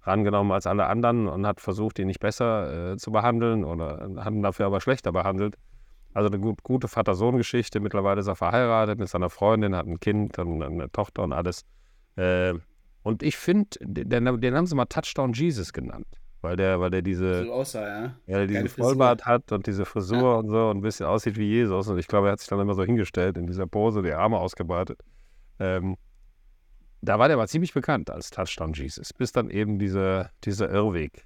[0.07, 4.33] rangenommen als alle anderen und hat versucht, ihn nicht besser äh, zu behandeln oder hat
[4.33, 5.55] ihn dafür aber schlechter behandelt.
[6.13, 7.79] Also eine gut, gute Vater-Sohn-Geschichte.
[7.79, 11.63] Mittlerweile ist er verheiratet mit seiner Freundin, hat ein Kind und eine Tochter und alles.
[12.15, 12.55] Äh,
[13.03, 16.07] und ich finde, den, den haben sie mal Touchdown Jesus genannt.
[16.41, 18.03] Weil der, weil der diese, so aussah, ja.
[18.27, 18.69] ja, der diesen.
[18.69, 21.87] Vollbart hat und diese Frisur und so und ein bisschen aussieht wie Jesus.
[21.87, 24.37] Und ich glaube, er hat sich dann immer so hingestellt in dieser Pose, die Arme
[24.37, 24.99] ausgebreitet.
[25.59, 25.97] Ähm,
[27.01, 31.25] da war der aber ziemlich bekannt als Touchdown Jesus, bis dann eben diese, dieser Irrweg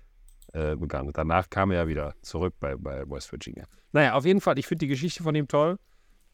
[0.54, 1.10] äh, begann.
[1.14, 3.66] Danach kam er ja wieder zurück bei, bei West Virginia.
[3.94, 5.78] Naja, auf jeden Fall, ich finde die Geschichte von ihm toll.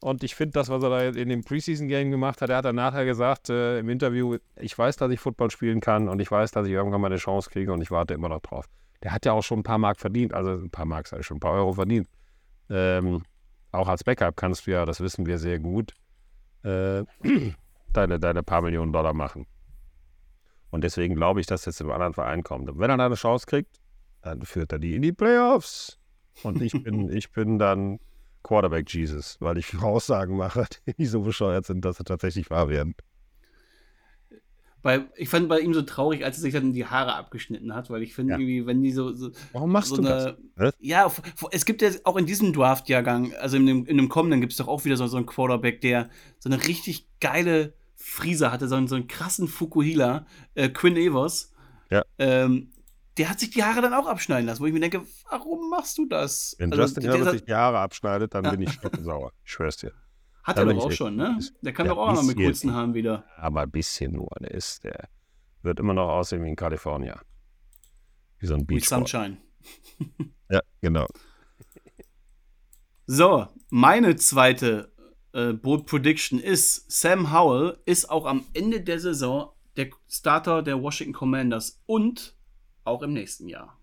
[0.00, 2.76] Und ich finde das, was er da in dem Preseason-Game gemacht hat, er hat dann
[2.76, 6.52] nachher gesagt äh, im Interview, ich weiß, dass ich Football spielen kann und ich weiß,
[6.52, 8.66] dass ich irgendwann mal eine Chance kriege und ich warte immer noch drauf.
[9.02, 11.26] Der hat ja auch schon ein paar Mark verdient, also ein paar Mark, sag ich
[11.26, 12.06] schon, ein paar Euro verdient.
[12.70, 13.22] Ähm,
[13.72, 15.94] auch als Backup kannst du ja, das wissen wir sehr gut,
[16.62, 17.02] äh,
[17.92, 19.46] deine, deine paar Millionen Dollar machen.
[20.70, 22.68] Und deswegen glaube ich, dass jetzt im anderen Verein kommt.
[22.68, 23.80] Und wenn er da eine Chance kriegt,
[24.22, 25.98] dann führt er die in die Playoffs.
[26.42, 28.00] Und ich bin, ich bin dann
[28.42, 30.66] Quarterback Jesus, weil ich Aussagen mache,
[30.98, 32.94] die so bescheuert sind, dass sie tatsächlich wahr werden.
[34.80, 37.90] Bei, ich fand bei ihm so traurig, als er sich dann die Haare abgeschnitten hat,
[37.90, 38.38] weil ich finde Ja.
[38.38, 40.26] irgendwie, wenn die so, so, Warum machst so du das?
[40.26, 40.36] eine.
[40.56, 40.70] Hä?
[40.78, 41.10] Ja,
[41.50, 44.58] es gibt ja auch in diesem Draft-Jahrgang, also in dem, in dem kommenden, gibt es
[44.58, 48.76] doch auch wieder so, so einen Quarterback, der so eine richtig geile Frise hatte, so
[48.76, 50.24] einen, so einen krassen Fukuhila,
[50.54, 51.52] äh, Quinn Evers.
[51.90, 52.04] Ja.
[52.18, 52.72] Ähm,
[53.16, 55.98] der hat sich die Haare dann auch abschneiden lassen, wo ich mir denke, warum machst
[55.98, 56.54] du das?
[56.58, 58.50] Wenn Also, Justin Herbert sich die Haare abschneidet, dann Ja.
[58.52, 59.32] bin ich stockensauer.
[59.44, 59.92] Ich schwör's dir.
[60.44, 61.38] Hat da er doch auch schon, ne?
[61.60, 63.24] Der kann Ja, doch auch mal mit kurzen Haaren wieder.
[63.36, 64.30] Aber ein bisschen nur.
[64.40, 65.08] Der ist, der
[65.62, 67.18] wird immer noch aussehen wie in Kalifornien.
[68.38, 68.88] Wie so ein Wie Beach.
[68.88, 69.38] Sunshine.
[70.48, 71.06] Ja, genau.
[73.10, 74.92] So, meine zweite
[75.38, 80.82] äh, Bold Prediction ist, Sam Howell ist auch am Ende der Saison der Starter der
[80.82, 82.34] Washington Commanders und
[82.82, 83.78] auch im nächsten Jahr.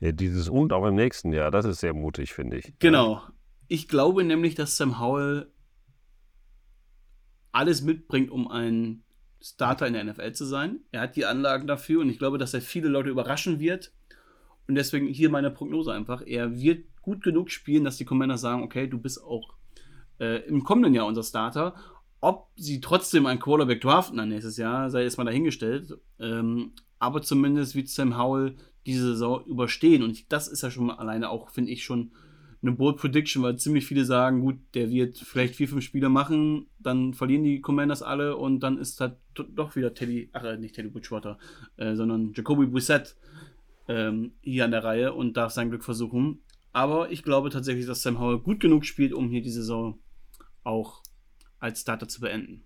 [0.00, 2.72] Ja, dieses und auch im nächsten Jahr, das ist sehr mutig, finde ich.
[2.78, 3.22] Genau.
[3.68, 5.52] Ich glaube nämlich, dass Sam Howell
[7.52, 9.04] alles mitbringt, um ein
[9.42, 10.80] Starter in der NFL zu sein.
[10.90, 13.92] Er hat die Anlagen dafür und ich glaube, dass er viele Leute überraschen wird.
[14.66, 16.22] Und deswegen hier meine Prognose einfach.
[16.24, 19.54] Er wird gut genug spielen, dass die Commander sagen, okay, du bist auch
[20.22, 21.74] äh, im kommenden Jahr unser Starter.
[22.20, 25.98] Ob sie trotzdem einen Quarterback draften dann nächstes Jahr, sei jetzt mal dahingestellt.
[26.20, 28.54] Ähm, aber zumindest wird Sam Howell
[28.86, 30.04] diese Saison überstehen.
[30.04, 32.12] Und das ist ja schon alleine auch, finde ich, schon
[32.62, 36.66] eine Bold Prediction, weil ziemlich viele sagen, gut, der wird vielleicht vier, fünf Spiele machen,
[36.78, 40.76] dann verlieren die Commanders alle und dann ist halt doch wieder Teddy, ach, äh, nicht
[40.76, 41.38] Teddy Bridgewater,
[41.76, 43.16] äh, sondern Jacoby Brissett
[43.88, 46.38] ähm, hier an der Reihe und darf sein Glück versuchen.
[46.72, 49.98] Aber ich glaube tatsächlich, dass Sam Howell gut genug spielt, um hier die Saison
[50.64, 51.02] auch
[51.58, 52.64] als Starter zu beenden.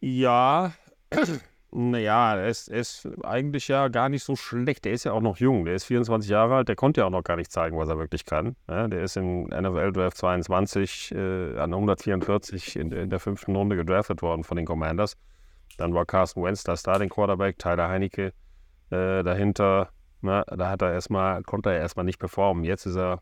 [0.00, 0.72] Ja,
[1.70, 4.84] naja, er ist, er ist eigentlich ja gar nicht so schlecht.
[4.84, 5.64] Der ist ja auch noch jung.
[5.64, 6.68] Der ist 24 Jahre alt.
[6.68, 8.56] Der konnte ja auch noch gar nicht zeigen, was er wirklich kann.
[8.68, 13.76] Ja, der ist im NFL Draft 22 äh, an 144 in, in, der fünften Runde
[13.76, 15.16] gedraftet worden von den Commanders.
[15.78, 18.32] Dann war Carsten Wentz der Starting Quarterback, Tyler Heinecke
[18.90, 19.90] äh, dahinter.
[20.22, 22.64] Na, da hat er erstmal, konnte er erstmal nicht performen.
[22.64, 23.20] Jetzt ist er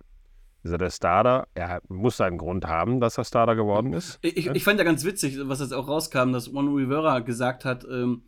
[0.64, 1.46] ist er der Starter?
[1.54, 4.18] Er muss seinen Grund haben, dass er Starter geworden ist.
[4.22, 7.84] Ich, ich fand ja ganz witzig, was jetzt auch rauskam, dass One Rivera gesagt hat,
[7.84, 8.22] ähm,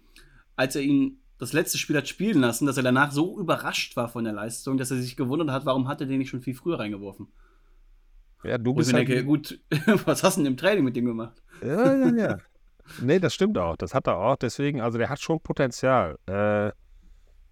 [0.54, 4.08] als er ihn das letzte Spiel hat spielen lassen, dass er danach so überrascht war
[4.08, 6.54] von der Leistung, dass er sich gewundert hat, warum hat er den nicht schon viel
[6.54, 7.28] früher reingeworfen.
[8.44, 9.58] Ja, du bist halt denke, gut,
[10.04, 11.42] was hast du denn im Training mit dem gemacht?
[11.62, 12.38] Ja, ja, ja.
[13.00, 13.76] nee, das stimmt auch.
[13.76, 14.36] Das hat er auch.
[14.36, 16.18] Deswegen, also der hat schon Potenzial.
[16.26, 16.70] Äh,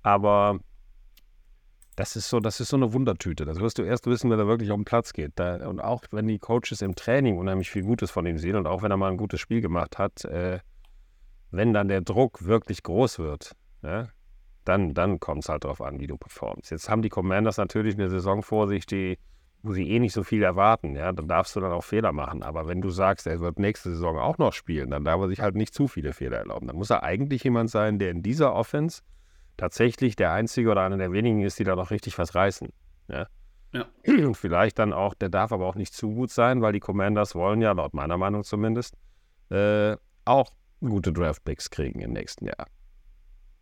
[0.02, 0.60] aber
[1.96, 3.44] das ist so, das ist so eine Wundertüte.
[3.44, 5.32] Das wirst du erst wissen, wenn er wirklich auf den Platz geht.
[5.36, 8.66] Da, und auch wenn die Coaches im Training unheimlich viel Gutes von ihm sehen und
[8.66, 10.58] auch wenn er mal ein gutes Spiel gemacht hat, äh,
[11.50, 14.08] wenn dann der Druck wirklich groß wird, ja,
[14.64, 16.70] dann, dann kommt es halt darauf an, wie du performst.
[16.70, 19.18] Jetzt haben die Commanders natürlich eine Saison vor sich, die,
[19.62, 20.96] wo sie eh nicht so viel erwarten.
[20.96, 22.42] Ja, dann darfst du dann auch Fehler machen.
[22.42, 25.40] Aber wenn du sagst, er wird nächste Saison auch noch spielen, dann darf er sich
[25.40, 26.66] halt nicht zu viele Fehler erlauben.
[26.66, 29.02] Dann muss er eigentlich jemand sein, der in dieser Offense
[29.56, 32.68] tatsächlich der einzige oder einer der wenigen ist, die da noch richtig was reißen.
[33.08, 33.26] Ja.
[33.72, 33.86] Ja.
[34.06, 37.34] Und vielleicht dann auch, der darf aber auch nicht zu gut sein, weil die Commanders
[37.34, 38.96] wollen ja, laut meiner Meinung zumindest,
[39.50, 40.50] äh, auch
[40.80, 42.66] gute Draftpicks kriegen im nächsten Jahr.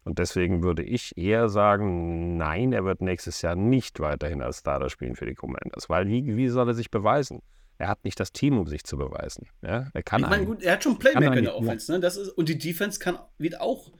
[0.04, 4.90] Und deswegen würde ich eher sagen, nein, er wird nächstes Jahr nicht weiterhin als Starter
[4.90, 5.88] spielen für die Commanders.
[5.88, 7.40] Weil wie, wie soll er sich beweisen?
[7.78, 9.46] Er hat nicht das Team, um sich zu beweisen.
[9.62, 9.88] Ja?
[9.94, 11.90] Er kann ich meine, gut, er hat schon Playmaker in der Offense.
[11.90, 12.00] Ne?
[12.00, 13.92] Das ist, und die Defense kann, wird auch,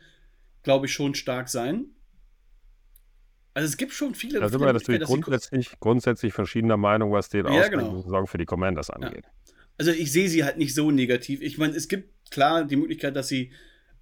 [0.63, 1.87] glaube ich, schon stark sein.
[3.55, 4.41] Also es gibt schon viele.
[4.41, 8.01] Da sind wir natürlich grundsätzlich, grundsätzlich verschiedener Meinung, was den ja, genau.
[8.01, 9.25] Saison für die Commanders angeht.
[9.25, 9.55] Ja.
[9.79, 11.43] Also ich sehe sie halt nicht so negativ.
[11.43, 13.53] Ich meine, es gibt klar die Möglichkeit, dass sie,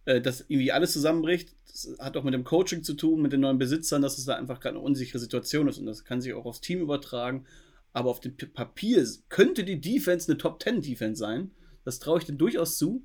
[0.04, 1.56] äh, dass irgendwie alles zusammenbricht.
[1.66, 4.36] Das hat auch mit dem Coaching zu tun, mit den neuen Besitzern, dass es da
[4.36, 7.46] einfach gerade eine unsichere Situation ist und das kann sich auch aufs Team übertragen.
[7.92, 11.50] Aber auf dem Papier könnte die Defense eine Top 10 Defense sein.
[11.84, 13.04] Das traue ich dir durchaus zu.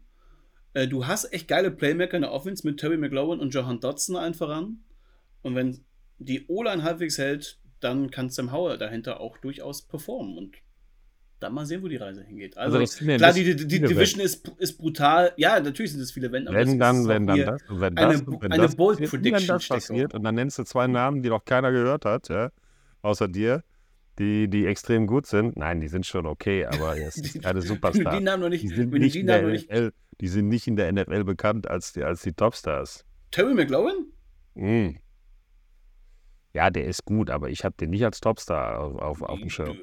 [0.75, 4.17] Äh, du hast echt geile Playmaker in der Offense mit Terry McLaurin und Johan Dodson
[4.17, 4.83] einfach an.
[5.41, 5.79] Und wenn
[6.19, 10.37] die O-Line halbwegs hält, dann kann Sam Howell dahinter auch durchaus performen.
[10.37, 10.57] Und
[11.39, 12.57] dann mal sehen, wo die Reise hingeht.
[12.57, 15.31] Also, also klar, die, die, die Division ist, ist brutal.
[15.37, 16.45] Ja, natürlich sind es viele Wenn.
[16.45, 17.61] Wenn dann, wenn dann das.
[17.69, 20.59] wenn das, eine, wenn eine das, Bold passiert, Prediction wenn das passiert und dann nennst
[20.59, 22.51] du zwei Namen, die noch keiner gehört hat, ja,
[23.01, 23.63] außer dir,
[24.19, 25.57] die, die extrem gut sind.
[25.57, 28.17] Nein, die sind schon okay, aber es ist keine Superstar.
[28.17, 29.91] die Namen noch nicht, die sind nicht, die in der NFL,
[30.21, 33.05] die sind nicht in der NFL bekannt als die, als die Topstars.
[33.31, 34.07] Terry McLaurin?
[34.55, 34.97] Mm.
[36.53, 39.49] Ja, der ist gut, aber ich habe den nicht als Topstar auf, auf, auf dem
[39.49, 39.77] Schirm.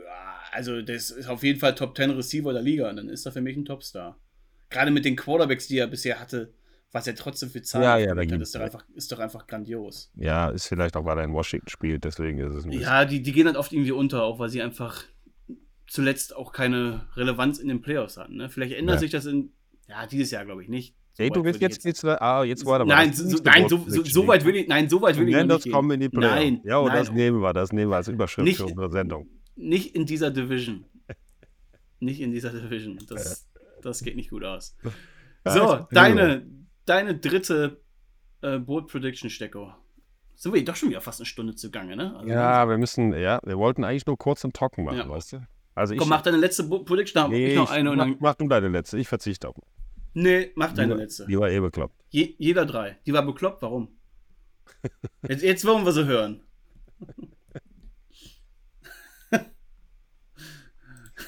[0.52, 3.32] Also, das ist auf jeden Fall Top 10 Receiver der Liga und dann ist er
[3.32, 4.18] für mich ein Topstar.
[4.70, 6.54] Gerade mit den Quarterbacks, die er bisher hatte,
[6.92, 10.12] was er trotzdem für Zahlen ja, ja, hat, ist doch, einfach, ist doch einfach grandios.
[10.14, 12.84] Ja, ist vielleicht auch, weil er in Washington spielt, deswegen ist es ein bisschen.
[12.84, 15.04] Ja, die, die gehen halt oft irgendwie unter, auch weil sie einfach
[15.86, 18.36] zuletzt auch keine Relevanz in den Playoffs hatten.
[18.36, 18.50] Ne?
[18.50, 19.00] Vielleicht ändert ja.
[19.00, 19.52] sich das in,
[19.88, 20.94] ja, dieses Jahr glaube ich nicht.
[21.14, 24.26] So Ey, du willst jetzt, jetzt, ah, jetzt war Nein, so, nein, so, so, so,
[24.26, 25.70] weit will ich, nein, so weit will ich nicht.
[25.70, 26.34] kommen in die Playoffs.
[26.34, 28.90] Nein, ja, und nein, das nehmen wir, das nehmen wir als Überschrift nicht, für unsere
[28.90, 29.28] Sendung.
[29.54, 30.86] Nicht in dieser Division.
[32.00, 32.98] nicht in dieser Division.
[33.08, 33.46] Das,
[33.82, 34.76] das geht nicht gut aus.
[35.44, 36.46] So, deine,
[36.86, 37.80] deine dritte
[38.42, 39.72] äh, Bold Prediction Stecko.
[40.34, 42.16] Sind wir doch schon wieder fast eine Stunde zugange, ne?
[42.16, 45.08] Also ja, wir müssen, ja, wir wollten eigentlich nur kurz und trocken machen, ja.
[45.08, 45.46] weißt du?
[45.74, 48.16] Also Komm, ich, mach deine letzte Prediction, nee, ich noch eine ich, und dann.
[48.18, 49.56] Mach du deine letzte, ich verzichte auf.
[50.14, 51.26] Nee, mach deine letzte.
[51.26, 51.94] Die war eh bekloppt.
[52.10, 52.98] Je, jeder drei.
[53.06, 53.88] Die war bekloppt, warum?
[55.28, 56.42] jetzt, jetzt wollen wir sie hören.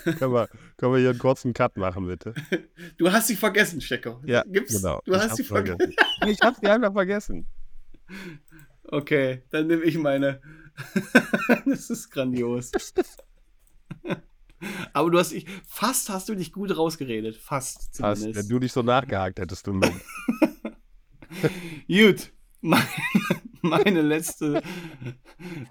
[0.04, 2.34] können, wir, können wir hier einen kurzen Cut machen, bitte?
[2.98, 4.20] Du hast sie vergessen, Stecker.
[4.26, 4.76] Ja, Gibt's?
[4.80, 5.00] genau.
[5.04, 5.78] Du Ich hast hab sie vergessen.
[5.78, 6.28] vergessen.
[6.28, 7.46] Ich habe sie einfach vergessen.
[8.86, 10.42] Okay, dann nehme ich meine.
[11.66, 12.70] das ist grandios.
[14.92, 17.34] Aber du hast dich, fast hast du dich gut rausgeredet.
[17.34, 18.34] Fast zumindest.
[18.36, 19.80] wenn du nicht so nachgehakt hättest, du.
[21.88, 22.30] Gut.
[22.60, 22.84] Meine,
[23.62, 24.62] meine letzte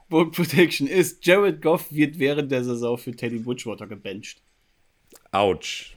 [0.09, 4.41] Book Prediction ist, Jared Goff wird während der Saison für Teddy Bridgewater gebencht.
[5.33, 5.95] Autsch.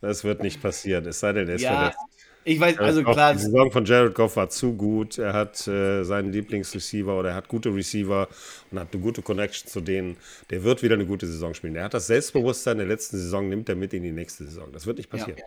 [0.00, 1.98] Das wird nicht passieren, es sei denn, er ist Ja, verletzt.
[2.44, 5.18] ich weiß, also Goff, klar, Die Saison von Jared Goff war zu gut.
[5.18, 8.28] Er hat äh, seinen Lieblingsreceiver oder er hat gute Receiver
[8.70, 10.16] und hat eine gute Connection zu denen.
[10.50, 11.74] Der wird wieder eine gute Saison spielen.
[11.74, 14.70] Er hat das Selbstbewusstsein der letzten Saison, nimmt er mit in die nächste Saison.
[14.72, 15.40] Das wird nicht passieren.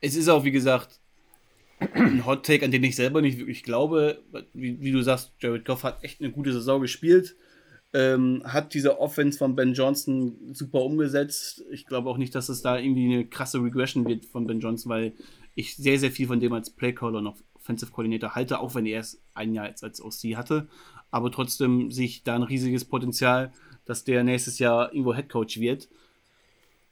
[0.00, 0.98] es ist auch, wie gesagt,
[1.78, 4.20] ein Hot Take, an den ich selber nicht wirklich glaube.
[4.52, 7.36] Wie, wie du sagst, Jared Goff hat echt eine gute Saison gespielt.
[7.94, 11.64] Ähm, hat diese Offense von Ben Johnson super umgesetzt.
[11.70, 14.90] Ich glaube auch nicht, dass es da irgendwie eine krasse Regression wird von Ben Johnson,
[14.90, 15.14] weil
[15.54, 18.98] ich sehr, sehr viel von dem als Playcaller und Offensive Coordinator halte, auch wenn er
[18.98, 20.68] erst ein Jahr jetzt als OC hatte.
[21.10, 23.52] Aber trotzdem sehe ich da ein riesiges Potenzial,
[23.86, 25.88] dass der nächstes Jahr irgendwo Head Coach wird.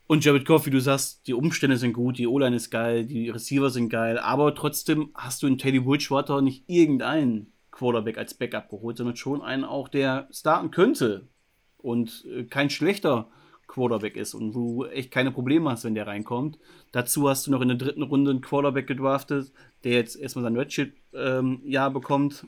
[0.07, 3.28] Und Jared Goff, wie du sagst, die Umstände sind gut, die O-Line ist geil, die
[3.28, 8.70] Receiver sind geil, aber trotzdem hast du in Teddy Bridgewater nicht irgendeinen Quarterback als Backup
[8.70, 11.29] geholt, sondern schon einen auch, der starten könnte
[11.77, 13.29] und äh, kein schlechter
[13.66, 16.59] Quarterback ist und wo du echt keine Probleme hast, wenn der reinkommt.
[16.93, 19.53] Dazu hast du noch in der dritten Runde einen Quarterback gedraftet,
[19.85, 22.47] der jetzt erstmal sein Redshirt-Jahr bekommt.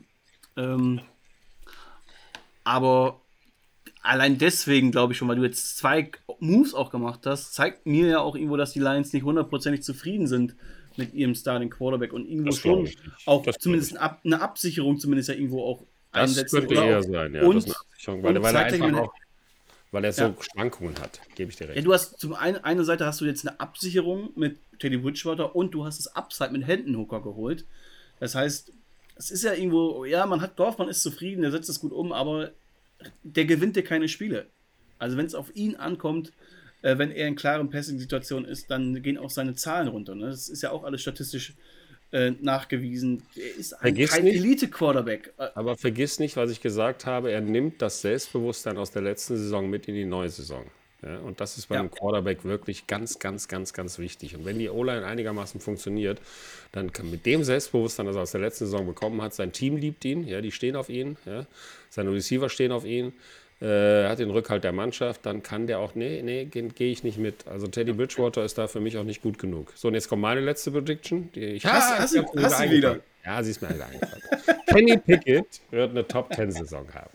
[0.57, 1.01] Ähm,
[2.63, 3.21] aber
[4.01, 6.09] allein deswegen glaube ich schon, weil du jetzt zwei
[6.39, 10.25] Moves auch gemacht hast, zeigt mir ja auch irgendwo, dass die Lions nicht hundertprozentig zufrieden
[10.25, 10.55] sind
[10.99, 12.87] mit ihrem Starting Quarterback und irgendwo Das schon
[13.25, 16.59] auch Das zumindest eine, Ab eine Absicherung zumindest ja irgendwo auch Das einsetzen.
[16.59, 17.43] könnte oder eher sein, ja.
[17.43, 19.13] und, das Absicherung, weil, und weil er einfach auch,
[19.91, 20.35] weil er so Ja.
[20.39, 21.87] Schwankungen hat, gebe ich dir Ja, recht.
[21.87, 25.71] du hast zum einen eine Seite hast du jetzt eine Absicherung mit Teddy Bridgewater und
[25.71, 27.65] du hast das Upside mit Händenhooker geholt.
[28.19, 28.71] Das heißt,
[29.15, 31.91] es ist ja irgendwo, ja, man hat Goff, man ist zufrieden, der setzt es gut
[31.91, 32.51] um, aber
[33.23, 34.45] der gewinnt dir keine Spiele.
[34.97, 36.31] Also wenn es auf ihn ankommt,
[36.81, 40.15] äh, wenn er in klaren Passing-Situationen ist, dann gehen auch seine Zahlen runter.
[40.15, 40.27] Ne?
[40.27, 41.53] Das ist ja auch alles statistisch
[42.11, 43.23] äh, nachgewiesen.
[43.35, 45.33] Er ist ein, Vergiss kein Elite-Quarterback.
[45.37, 49.37] Äh, Aber vergiss nicht, was ich gesagt habe, er nimmt das Selbstbewusstsein aus der letzten
[49.37, 50.65] Saison mit in die neue Saison.
[51.01, 51.81] Ja, und das ist bei Ja.
[51.81, 54.35] einem Quarterback wirklich ganz, ganz, ganz, ganz wichtig.
[54.35, 56.19] Und wenn die O-Line einigermaßen funktioniert,
[56.73, 59.77] dann kann mit dem Selbstbewusstsein, das er aus der letzten Saison bekommen hat, sein Team
[59.77, 61.45] liebt ihn, ja, die stehen auf ihn, ja,
[61.89, 63.13] seine Receiver stehen auf ihn,
[63.61, 67.03] äh, hat den Rückhalt der Mannschaft, dann kann der auch, nee, nee, gehe geh ich
[67.03, 67.47] nicht mit.
[67.47, 69.73] Also Teddy Bridgewater ist da für mich auch nicht gut genug.
[69.75, 71.29] So, und jetzt kommt meine letzte Prediction.
[71.33, 72.99] Die ich Ah, hast ich du- hast du wieder?
[73.25, 73.99] Ja, sie ist mir eingefallen.
[74.67, 77.09] Kenny Pickett wird eine Top-10-Saison haben.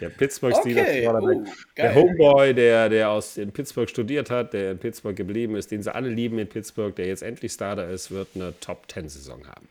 [0.00, 1.44] Der Pittsburgh Steelers Okay, oh,
[1.76, 1.94] der.
[1.94, 5.94] Homeboy, der, der aus in Pittsburgh studiert hat, der in Pittsburgh geblieben ist, den sie
[5.94, 9.68] alle lieben in Pittsburgh, der jetzt endlich Starter ist, wird eine Top-10-Saison haben.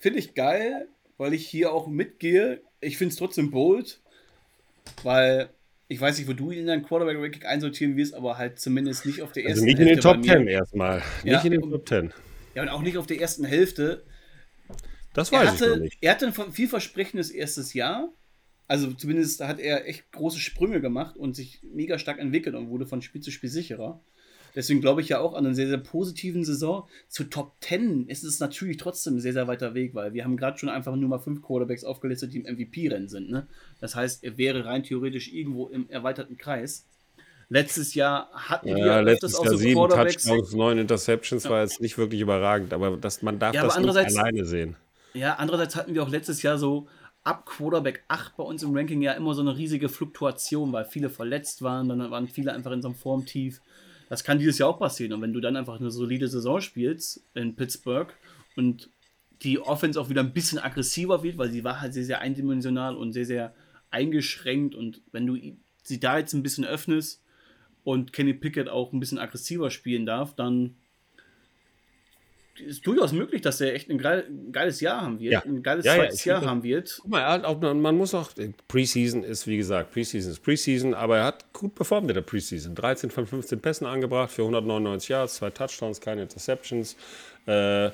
[0.00, 2.60] Finde ich geil, weil ich hier auch mitgehe.
[2.80, 4.00] Ich finde es trotzdem bold,
[5.02, 5.50] weil
[5.88, 9.22] ich weiß nicht, wo du ihn in dein Quarterback-Ranking einsortieren wirst, aber halt zumindest nicht
[9.22, 10.36] auf der ersten Also nicht in den Hälfte Top bei mir.
[10.38, 11.02] 10 erstmal.
[11.24, 12.12] Ja, Nicht in den Top 10.
[12.54, 14.04] Ja, und auch nicht auf der ersten Hälfte.
[15.14, 15.98] Das Er weiß ich noch hatte, nicht.
[16.00, 18.12] er hatte ein vielversprechendes erstes Jahr.
[18.66, 22.86] Also zumindest hat er echt große Sprünge gemacht und sich mega stark entwickelt und wurde
[22.86, 24.02] von Spiel zu Spiel sicherer.
[24.58, 26.88] Deswegen glaube ich ja auch an eine sehr, sehr positiven Saison.
[27.06, 30.36] Zu Top 10 ist es natürlich trotzdem ein sehr, sehr weiter Weg, weil wir haben
[30.36, 33.30] gerade schon einfach nur mal fünf Quarterbacks aufgelistet, die im MVP-Rennen sind.
[33.30, 33.46] Ne?
[33.80, 36.84] Das heißt, er wäre rein theoretisch irgendwo im erweiterten Kreis.
[37.48, 40.24] Letztes Jahr hatten wir Ja, öfters letztes auch Jahr so sieben Quarterbacks.
[40.24, 43.96] Touchdowns, neun Interceptions war jetzt nicht wirklich überragend, aber das, man darf Ja, das nicht
[43.96, 44.74] alleine sehen.
[45.14, 46.88] Ja, andererseits hatten wir auch letztes Jahr so
[47.22, 51.10] ab Quarterback 8 bei uns im Ranking ja immer so eine riesige Fluktuation, weil viele
[51.10, 53.60] verletzt waren, dann waren viele einfach in so einem Formtief.
[54.08, 55.12] Das kann dieses Jahr auch passieren.
[55.12, 58.12] Und wenn du dann einfach eine solide Saison spielst in Pittsburgh
[58.56, 58.90] und
[59.42, 62.96] die Offense auch wieder ein bisschen aggressiver wird, weil sie war halt sehr, sehr eindimensional
[62.96, 63.54] und sehr, sehr
[63.90, 64.74] eingeschränkt.
[64.74, 65.36] Und wenn du
[65.82, 67.22] sie da jetzt ein bisschen öffnest
[67.84, 70.76] und Kenny Pickett auch ein bisschen aggressiver spielen darf, dann
[72.60, 75.42] ist durchaus möglich, dass er echt ein geil, ein geiles Jahr haben wird, Ja.
[75.44, 76.98] ein geiles Ja, ja, zweites ich Jahr haben wird.
[77.02, 78.30] Guck mal, er hat auch, man muss auch,
[78.68, 82.74] Preseason ist wie gesagt, Preseason ist Preseason, aber er hat gut performt in der Preseason.
[82.74, 86.96] 13 von 15 Pässen angebracht für 199 Yards, zwei Touchdowns, keine Interceptions.
[87.46, 87.90] Äh,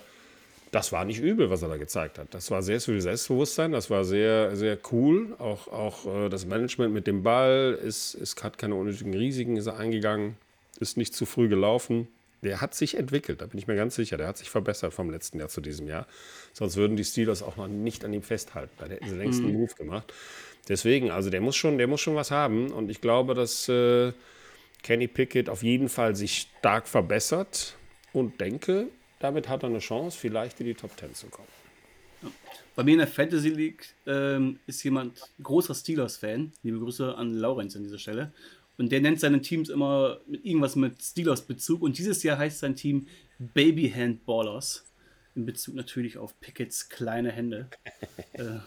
[0.71, 2.29] das war nicht übel, was er da gezeigt hat.
[2.33, 5.35] Das war sehr viel Selbstbewusstsein, das war sehr, sehr cool.
[5.39, 9.67] Auch, auch äh, das Management mit dem Ball ist, ist, hat keine unnötigen Risiken, ist
[9.67, 10.37] er eingegangen,
[10.81, 12.09] ist nicht zu früh gelaufen.
[12.45, 14.16] Der hat sich entwickelt, da bin ich mir ganz sicher.
[14.18, 16.07] Der hat sich verbessert vom letzten Jahr zu diesem Jahr.
[16.53, 18.72] Sonst würden die Steelers auch noch nicht an ihm festhalten.
[18.78, 20.12] Dann hätten sie längst einen Move gemacht.
[20.68, 22.70] deswegen, also der muss schon, der muss schon was haben.
[22.70, 24.12] Und ich glaube, dass äh,
[24.82, 27.76] Kenny Pickett auf jeden Fall sich stark verbessert
[28.12, 28.88] und denke,
[29.18, 31.49] damit hat er eine Chance, vielleicht in die Top 10 zu kommen.
[32.76, 36.53] Bei mir in der Fantasy League ähm, ist jemand großer Steelers-Fan.
[36.62, 38.32] Liebe Grüße an Laurenz an dieser Stelle.
[38.77, 41.83] Und der nennt seine Teams immer mit irgendwas mit Steelers-Bezug.
[41.83, 43.07] Und dieses Jahr heißt sein Team
[43.39, 44.85] Baby Handballers.
[45.37, 47.68] In Bezug natürlich auf Pickets kleine Hände.
[48.35, 48.59] äh,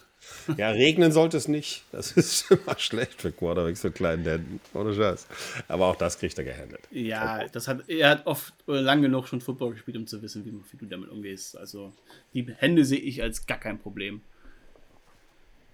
[0.58, 1.84] ja, regnen sollte es nicht.
[1.91, 4.60] Das ist immer schlecht für Quarterbacks so kleinen Händen.
[4.74, 5.28] Ohne Scheiß.
[5.68, 6.82] Aber auch das kriegt er gehandelt.
[6.91, 10.45] Ja, das hat, er hat oft äh, lang genug schon Football gespielt, um zu wissen,
[10.45, 11.58] wie, wie du damit umgehst.
[11.58, 11.93] Also
[12.34, 14.22] die Hände sehe ich als gar kein Problem.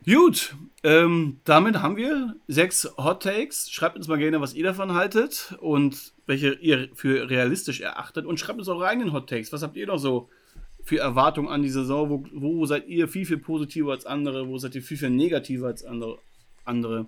[0.05, 3.71] Gut, ähm, damit haben wir sechs Hot Takes.
[3.71, 8.25] Schreibt uns mal gerne, was ihr davon haltet und welche ihr für realistisch erachtet.
[8.25, 9.53] Und schreibt uns eure eigenen Hot Takes.
[9.53, 10.29] Was habt ihr noch so
[10.83, 12.09] für Erwartungen an die Saison?
[12.09, 14.49] Wo, wo seid ihr viel, viel positiver als andere?
[14.49, 16.17] Wo seid ihr viel, viel negativer als andere?
[16.65, 17.05] andere?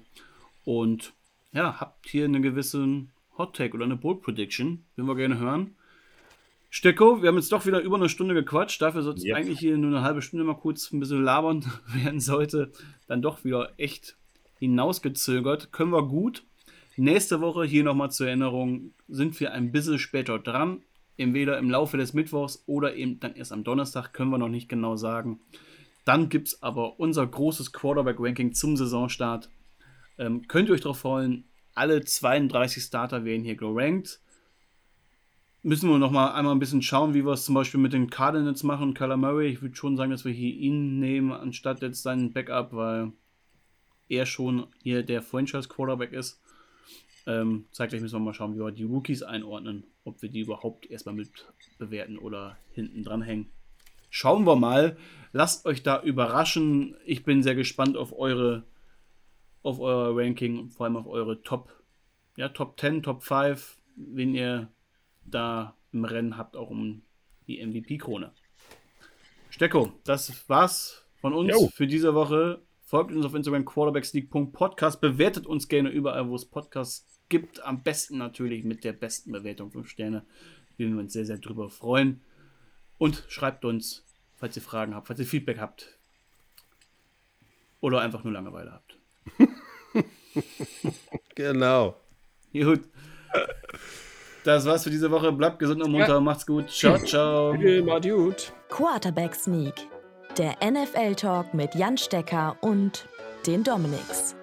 [0.64, 1.14] Und
[1.52, 4.86] ja, habt hier einen gewissen Hot Take oder eine Bold Prediction?
[4.96, 5.76] Würden wir gerne hören.
[6.76, 8.82] Stecko, wir haben jetzt doch wieder über eine Stunde gequatscht.
[8.82, 9.38] Dafür sollte es yep.
[9.38, 11.64] eigentlich hier nur eine halbe Stunde mal kurz ein bisschen labern
[12.04, 12.74] werden sollte.
[13.08, 14.18] Dann doch wieder echt
[14.60, 15.72] hinausgezögert.
[15.72, 16.44] Können wir gut.
[16.98, 20.82] Nächste Woche hier nochmal zur Erinnerung sind wir ein bisschen später dran
[21.16, 24.68] entweder im Laufe des Mittwochs oder eben dann erst am Donnerstag, können wir noch nicht
[24.68, 25.40] genau sagen.
[26.04, 29.50] Dann gibt es aber unser großes Quarterback-Ranking zum Saisonstart.
[30.18, 34.20] Ähm, könnt ihr euch darauf freuen, alle 32 Starter werden hier gerankt.
[35.66, 38.08] Müssen wir noch mal einmal ein bisschen schauen, wie wir es zum Beispiel mit den
[38.08, 38.94] Cardinals machen.
[38.94, 42.72] Kyler Murray, ich würde schon sagen, dass wir hier ihn nehmen, anstatt jetzt seinen Backup,
[42.72, 43.14] weil
[44.08, 46.40] er schon hier der Franchise-Quarterback ist.
[47.26, 50.86] Ähm, zeitgleich müssen wir mal schauen, wie wir die Rookies einordnen, ob wir die überhaupt
[50.86, 51.32] erstmal mit
[51.80, 53.48] bewerten oder hinten dran hängen.
[54.12, 54.98] Schauen wir mal.
[55.34, 56.96] Lasst euch da überraschen.
[57.08, 58.66] Ich bin sehr gespannt auf eure
[59.64, 61.74] auf euer Ranking, vor allem auf eure Top,
[62.38, 64.70] ja, Top 10, Top 5, wen ihr
[65.26, 67.02] da im Rennen habt, auch um
[67.48, 68.32] die MVP-Krone.
[69.50, 71.70] Stecko, das war's von uns jo.
[71.70, 72.62] für diese Woche.
[72.84, 75.02] Folgt uns auf Instagram quarterbacksleague.podcast.
[75.02, 77.64] Bewertet uns gerne überall, wo es Podcasts gibt.
[77.64, 80.26] Am besten natürlich mit der besten Bewertung 5 Sterne.
[80.78, 82.22] Wir würden uns sehr, sehr drüber freuen.
[82.98, 84.06] Und schreibt uns,
[84.36, 85.98] falls ihr Fragen habt, falls ihr Feedback habt.
[87.82, 88.98] Oder einfach nur Langeweile habt.
[91.36, 91.96] genau.
[92.52, 92.82] Gut.
[94.46, 95.32] Das war's für diese Woche.
[95.32, 96.14] Bleibt gesund und munter.
[96.14, 96.20] Ja.
[96.20, 96.70] Macht's gut.
[96.70, 97.54] Ciao, ciao.
[97.84, 98.54] Macht gut.
[98.70, 99.74] Quarterback Sneak.
[100.38, 103.08] Der NFL-Talk mit Jan Stecker und
[103.48, 104.36] den Dominics.